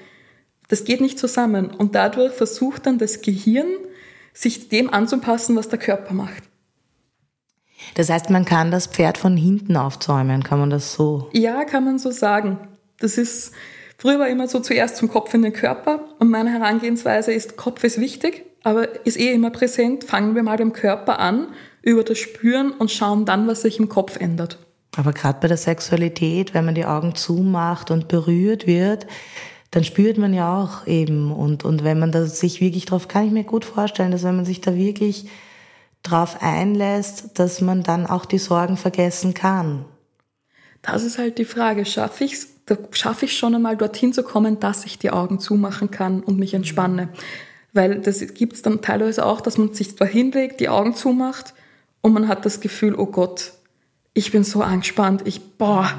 Das 0.67 0.83
geht 0.83 1.01
nicht 1.01 1.17
zusammen. 1.17 1.71
Und 1.71 1.95
dadurch 1.95 2.33
versucht 2.33 2.85
dann 2.85 2.99
das 2.99 3.21
Gehirn, 3.21 3.67
sich 4.33 4.69
dem 4.69 4.93
anzupassen, 4.93 5.55
was 5.55 5.67
der 5.69 5.79
Körper 5.79 6.13
macht. 6.13 6.43
Das 7.95 8.09
heißt, 8.09 8.29
man 8.29 8.45
kann 8.45 8.71
das 8.71 8.87
Pferd 8.87 9.17
von 9.17 9.35
hinten 9.35 9.75
aufzäumen, 9.75 10.43
kann 10.43 10.59
man 10.59 10.69
das 10.69 10.93
so? 10.93 11.29
Ja, 11.33 11.63
kann 11.65 11.85
man 11.85 11.97
so 11.97 12.11
sagen. 12.11 12.59
Das 12.99 13.17
ist, 13.17 13.53
früher 13.97 14.19
war 14.19 14.27
immer 14.27 14.47
so 14.47 14.59
zuerst 14.59 14.97
zum 14.97 15.09
Kopf 15.09 15.33
in 15.33 15.41
den 15.41 15.53
Körper. 15.53 16.01
Und 16.19 16.29
meine 16.29 16.51
Herangehensweise 16.51 17.33
ist, 17.33 17.57
Kopf 17.57 17.83
ist 17.83 17.99
wichtig, 17.99 18.45
aber 18.63 19.05
ist 19.05 19.19
eh 19.19 19.33
immer 19.33 19.49
präsent. 19.49 20.03
Fangen 20.03 20.35
wir 20.35 20.43
mal 20.43 20.57
beim 20.57 20.73
Körper 20.73 21.19
an 21.19 21.47
über 21.81 22.03
das 22.03 22.17
Spüren 22.17 22.71
und 22.71 22.91
schauen 22.91 23.25
dann, 23.25 23.47
was 23.47 23.61
sich 23.61 23.79
im 23.79 23.89
Kopf 23.89 24.17
ändert. 24.17 24.57
Aber 24.95 25.13
gerade 25.13 25.39
bei 25.39 25.47
der 25.47 25.57
Sexualität, 25.57 26.53
wenn 26.53 26.65
man 26.65 26.75
die 26.75 26.85
Augen 26.85 27.15
zumacht 27.15 27.91
und 27.91 28.07
berührt 28.07 28.67
wird, 28.67 29.07
dann 29.71 29.83
spürt 29.83 30.17
man 30.17 30.33
ja 30.33 30.61
auch 30.61 30.87
eben. 30.87 31.31
Und, 31.31 31.63
und 31.63 31.83
wenn 31.83 31.99
man 31.99 32.11
da 32.11 32.25
sich 32.25 32.59
wirklich 32.59 32.85
drauf, 32.85 33.07
kann 33.07 33.25
ich 33.25 33.31
mir 33.31 33.43
gut 33.43 33.65
vorstellen, 33.65 34.11
dass 34.11 34.23
wenn 34.23 34.35
man 34.35 34.45
sich 34.45 34.61
da 34.61 34.75
wirklich 34.75 35.27
drauf 36.01 36.37
einlässt, 36.41 37.39
dass 37.39 37.61
man 37.61 37.83
dann 37.83 38.07
auch 38.07 38.25
die 38.25 38.39
Sorgen 38.39 38.77
vergessen 38.77 39.33
kann. 39.33 39.85
Das 40.81 41.03
ist 41.03 41.17
halt 41.17 41.37
die 41.37 41.45
Frage. 41.45 41.85
Schaffe 41.85 42.23
ich 42.23 42.33
es, 42.33 42.47
da 42.65 42.77
schaffe 42.91 43.25
ich 43.25 43.37
schon 43.37 43.53
einmal 43.53 43.77
dorthin 43.77 44.13
zu 44.13 44.23
kommen, 44.23 44.59
dass 44.59 44.85
ich 44.85 44.97
die 44.97 45.11
Augen 45.11 45.39
zumachen 45.39 45.91
kann 45.91 46.23
und 46.23 46.39
mich 46.39 46.53
entspanne. 46.53 47.09
Weil 47.73 47.99
das 47.99 48.19
gibt 48.33 48.53
es 48.53 48.61
dann 48.63 48.81
teilweise 48.81 49.25
auch, 49.25 49.41
dass 49.41 49.57
man 49.57 49.73
sich 49.73 49.95
da 49.95 50.05
hinlegt, 50.05 50.59
die 50.61 50.69
Augen 50.69 50.95
zumacht 50.95 51.53
und 52.01 52.13
man 52.13 52.27
hat 52.27 52.45
das 52.45 52.61
Gefühl, 52.61 52.95
oh 52.95 53.05
Gott, 53.05 53.53
ich 54.13 54.31
bin 54.31 54.43
so 54.43 54.61
angespannt, 54.61 55.21
ich, 55.25 55.57
boah, 55.57 55.89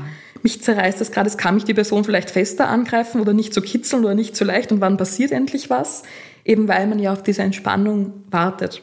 mich 0.43 0.63
zerreißt 0.63 1.01
das 1.01 1.13
gerade, 1.13 1.29
es 1.29 1.37
kann 1.37 1.55
mich 1.55 1.65
die 1.65 1.75
Person 1.75 2.05
vielleicht 2.05 2.31
fester 2.31 2.69
angreifen 2.69 3.21
oder 3.21 3.33
nicht 3.33 3.53
so 3.53 3.61
kitzeln 3.61 4.05
oder 4.05 4.15
nicht 4.15 4.37
so 4.37 4.45
leicht 4.45 4.73
und 4.73 4.81
wann 4.81 4.97
passiert 4.97 5.33
endlich 5.33 5.71
was? 5.71 6.03
Eben 6.45 6.69
weil 6.69 6.87
man 6.87 6.99
ja 6.99 7.13
auf 7.13 7.23
diese 7.23 7.43
Entspannung 7.43 8.25
wartet. 8.31 8.83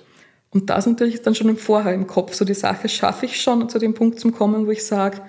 Und 0.51 0.69
das 0.69 0.86
natürlich 0.86 1.15
ist 1.15 1.27
dann 1.27 1.36
schon 1.36 1.49
im 1.49 1.58
Vorher 1.58 1.93
im 1.93 2.08
Kopf 2.08 2.34
so 2.34 2.45
die 2.45 2.53
Sache, 2.53 2.89
schaffe 2.89 3.25
ich 3.25 3.41
schon 3.41 3.67
zu 3.69 3.80
dem 3.80 3.93
Punkt 3.93 4.19
zu 4.19 4.32
kommen, 4.32 4.67
wo 4.67 4.71
ich 4.71 4.86
sage, 4.86 5.21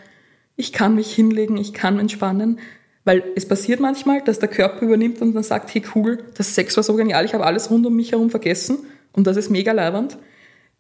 ich 0.56 0.72
kann 0.72 0.94
mich 0.94 1.14
hinlegen, 1.14 1.56
ich 1.56 1.72
kann 1.72 1.98
entspannen, 1.98 2.58
weil 3.04 3.24
es 3.36 3.48
passiert 3.48 3.80
manchmal, 3.80 4.22
dass 4.22 4.38
der 4.38 4.48
Körper 4.48 4.84
übernimmt 4.84 5.20
und 5.22 5.34
dann 5.34 5.42
sagt, 5.42 5.74
hey 5.74 5.82
cool, 5.94 6.18
das 6.36 6.54
Sex 6.54 6.76
war 6.76 6.84
so 6.84 6.94
genial, 6.94 7.24
ich 7.24 7.32
habe 7.32 7.46
alles 7.46 7.70
rund 7.70 7.86
um 7.86 7.96
mich 7.96 8.12
herum 8.12 8.30
vergessen 8.30 8.78
und 9.12 9.26
das 9.26 9.36
ist 9.36 9.50
mega 9.50 9.72
leibernd. 9.72 10.18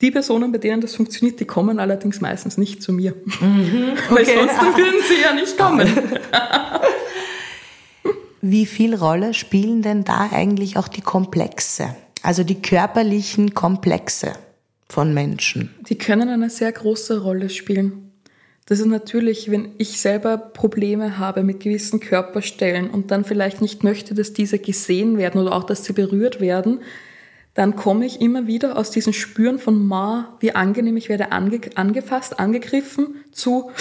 Die 0.00 0.12
Personen, 0.12 0.52
bei 0.52 0.58
denen 0.58 0.80
das 0.80 0.94
funktioniert, 0.94 1.40
die 1.40 1.44
kommen 1.44 1.80
allerdings 1.80 2.20
meistens 2.20 2.56
nicht 2.56 2.82
zu 2.82 2.92
mir. 2.92 3.14
Mhm, 3.40 3.94
okay. 4.10 4.14
Weil 4.14 4.26
sonst 4.26 4.60
würden 4.76 5.00
sie 5.08 5.22
ja 5.22 5.32
nicht 5.34 5.58
kommen. 5.58 5.88
Wie 8.40 8.66
viel 8.66 8.94
Rolle 8.94 9.34
spielen 9.34 9.82
denn 9.82 10.04
da 10.04 10.30
eigentlich 10.32 10.76
auch 10.76 10.86
die 10.86 11.00
Komplexe? 11.00 11.96
Also 12.22 12.44
die 12.44 12.62
körperlichen 12.62 13.54
Komplexe 13.54 14.34
von 14.88 15.12
Menschen? 15.12 15.74
Die 15.88 15.98
können 15.98 16.28
eine 16.28 16.48
sehr 16.48 16.70
große 16.70 17.20
Rolle 17.22 17.50
spielen. 17.50 18.12
Das 18.66 18.78
ist 18.78 18.86
natürlich, 18.86 19.50
wenn 19.50 19.72
ich 19.78 19.98
selber 20.00 20.36
Probleme 20.36 21.18
habe 21.18 21.42
mit 21.42 21.58
gewissen 21.60 21.98
Körperstellen 21.98 22.90
und 22.90 23.10
dann 23.10 23.24
vielleicht 23.24 23.60
nicht 23.60 23.82
möchte, 23.82 24.14
dass 24.14 24.34
diese 24.34 24.60
gesehen 24.60 25.18
werden 25.18 25.40
oder 25.40 25.56
auch, 25.56 25.64
dass 25.64 25.84
sie 25.84 25.94
berührt 25.94 26.40
werden, 26.40 26.80
dann 27.58 27.74
komme 27.74 28.06
ich 28.06 28.20
immer 28.20 28.46
wieder 28.46 28.78
aus 28.78 28.92
diesem 28.92 29.12
Spüren 29.12 29.58
von 29.58 29.84
Ma, 29.84 30.36
wie 30.38 30.54
angenehm 30.54 30.96
ich 30.96 31.08
werde 31.08 31.32
ange 31.32 31.58
angefasst, 31.74 32.38
angegriffen, 32.38 33.16
zu, 33.32 33.72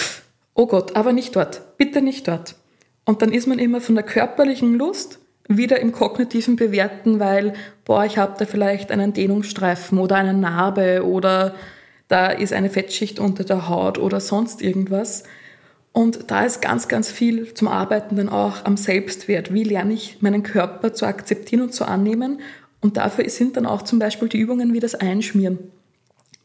oh 0.54 0.66
Gott, 0.66 0.96
aber 0.96 1.12
nicht 1.12 1.36
dort, 1.36 1.76
bitte 1.76 2.02
nicht 2.02 2.26
dort. 2.26 2.56
Und 3.04 3.22
dann 3.22 3.32
ist 3.32 3.46
man 3.46 3.60
immer 3.60 3.80
von 3.80 3.94
der 3.94 4.02
körperlichen 4.02 4.74
Lust 4.74 5.20
wieder 5.46 5.78
im 5.78 5.92
kognitiven 5.92 6.56
Bewerten, 6.56 7.20
weil, 7.20 7.52
boah, 7.84 8.04
ich 8.04 8.18
habe 8.18 8.34
da 8.36 8.46
vielleicht 8.46 8.90
einen 8.90 9.12
Dehnungsstreifen 9.12 10.00
oder 10.00 10.16
eine 10.16 10.34
Narbe 10.34 11.06
oder 11.06 11.54
da 12.08 12.30
ist 12.30 12.52
eine 12.52 12.70
Fettschicht 12.70 13.20
unter 13.20 13.44
der 13.44 13.68
Haut 13.68 13.96
oder 13.98 14.18
sonst 14.18 14.60
irgendwas. 14.60 15.22
Und 15.92 16.32
da 16.32 16.44
ist 16.44 16.62
ganz, 16.62 16.88
ganz 16.88 17.12
viel 17.12 17.54
zum 17.54 17.68
Arbeiten 17.68 18.16
dann 18.16 18.28
auch 18.28 18.64
am 18.64 18.76
Selbstwert. 18.76 19.54
Wie 19.54 19.62
lerne 19.62 19.94
ich 19.94 20.20
meinen 20.20 20.42
Körper 20.42 20.94
zu 20.94 21.06
akzeptieren 21.06 21.62
und 21.62 21.72
zu 21.72 21.84
annehmen 21.84 22.40
und 22.80 22.96
dafür 22.96 23.28
sind 23.28 23.56
dann 23.56 23.66
auch 23.66 23.82
zum 23.82 23.98
Beispiel 23.98 24.28
die 24.28 24.38
Übungen 24.38 24.72
wie 24.72 24.80
das 24.80 24.94
Einschmieren. 24.94 25.58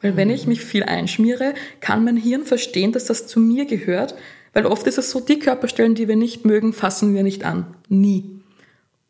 Weil 0.01 0.17
wenn 0.17 0.29
ich 0.29 0.47
mich 0.47 0.61
viel 0.61 0.83
einschmiere, 0.83 1.53
kann 1.79 2.03
mein 2.03 2.17
Hirn 2.17 2.43
verstehen, 2.43 2.91
dass 2.91 3.05
das 3.05 3.25
zu 3.25 3.39
mir 3.39 3.65
gehört. 3.65 4.15
Weil 4.51 4.65
oft 4.65 4.85
ist 4.85 4.97
es 4.97 5.09
so, 5.09 5.21
die 5.21 5.39
Körperstellen, 5.39 5.95
die 5.95 6.07
wir 6.07 6.17
nicht 6.17 6.45
mögen, 6.45 6.73
fassen 6.73 7.15
wir 7.15 7.23
nicht 7.23 7.45
an. 7.45 7.67
Nie. 7.87 8.25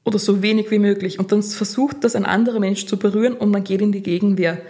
Oder 0.06 0.20
so 0.20 0.44
wenig 0.44 0.70
wie 0.70 0.80
möglich. 0.80 1.18
Und 1.18 1.32
dann 1.32 1.42
versucht 1.42 2.04
das 2.04 2.16
ein 2.16 2.26
anderer 2.26 2.60
Mensch 2.60 2.86
zu 2.86 2.98
berühren 2.98 3.34
und 3.34 3.50
man 3.50 3.64
geht 3.64 3.82
in 3.82 3.92
die 3.92 4.04
Gegenwehr. 4.04 4.62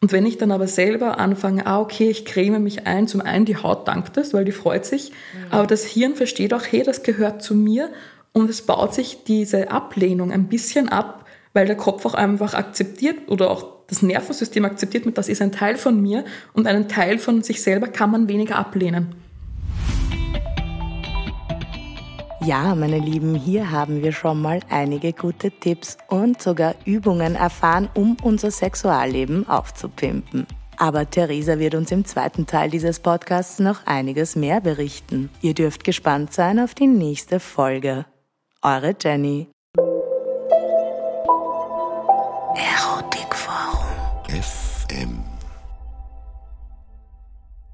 Und 0.00 0.12
wenn 0.12 0.26
ich 0.26 0.38
dann 0.38 0.52
aber 0.52 0.66
selber 0.66 1.18
anfange, 1.18 1.66
ah, 1.66 1.80
okay, 1.80 2.08
ich 2.08 2.24
creme 2.24 2.62
mich 2.62 2.86
ein, 2.86 3.08
zum 3.08 3.20
einen 3.20 3.44
die 3.44 3.56
Haut 3.56 3.88
dankt 3.88 4.16
es, 4.16 4.32
weil 4.32 4.44
die 4.44 4.52
freut 4.52 4.84
sich, 4.84 5.10
mhm. 5.10 5.52
aber 5.52 5.66
das 5.66 5.84
Hirn 5.84 6.14
versteht 6.14 6.52
auch, 6.54 6.62
hey, 6.68 6.82
das 6.82 7.02
gehört 7.02 7.42
zu 7.42 7.54
mir 7.54 7.90
und 8.32 8.50
es 8.50 8.62
baut 8.62 8.94
sich 8.94 9.24
diese 9.26 9.70
Ablehnung 9.70 10.32
ein 10.32 10.48
bisschen 10.48 10.88
ab, 10.88 11.25
weil 11.56 11.66
der 11.66 11.76
Kopf 11.76 12.04
auch 12.04 12.14
einfach 12.14 12.52
akzeptiert 12.52 13.30
oder 13.30 13.50
auch 13.50 13.64
das 13.86 14.02
Nervensystem 14.02 14.66
akzeptiert 14.66 15.06
mit, 15.06 15.16
das 15.16 15.30
ist 15.30 15.40
ein 15.40 15.52
Teil 15.52 15.76
von 15.76 16.00
mir 16.00 16.24
und 16.52 16.66
einen 16.66 16.86
Teil 16.86 17.18
von 17.18 17.42
sich 17.42 17.62
selber 17.62 17.88
kann 17.88 18.10
man 18.10 18.28
weniger 18.28 18.56
ablehnen. 18.56 19.14
Ja, 22.44 22.74
meine 22.74 22.98
Lieben, 22.98 23.34
hier 23.34 23.70
haben 23.70 24.02
wir 24.02 24.12
schon 24.12 24.40
mal 24.40 24.60
einige 24.68 25.14
gute 25.14 25.50
Tipps 25.50 25.96
und 26.08 26.42
sogar 26.42 26.74
Übungen 26.84 27.34
erfahren, 27.34 27.88
um 27.94 28.18
unser 28.22 28.50
Sexualleben 28.50 29.48
aufzupimpen. 29.48 30.46
Aber 30.76 31.08
Theresa 31.08 31.58
wird 31.58 31.74
uns 31.74 31.90
im 31.90 32.04
zweiten 32.04 32.46
Teil 32.46 32.68
dieses 32.68 33.00
Podcasts 33.00 33.60
noch 33.60 33.86
einiges 33.86 34.36
mehr 34.36 34.60
berichten. 34.60 35.30
Ihr 35.40 35.54
dürft 35.54 35.84
gespannt 35.84 36.34
sein 36.34 36.60
auf 36.60 36.74
die 36.74 36.86
nächste 36.86 37.40
Folge. 37.40 38.04
Eure 38.60 38.94
Jenny. 39.00 39.48
Oh. 42.58 42.95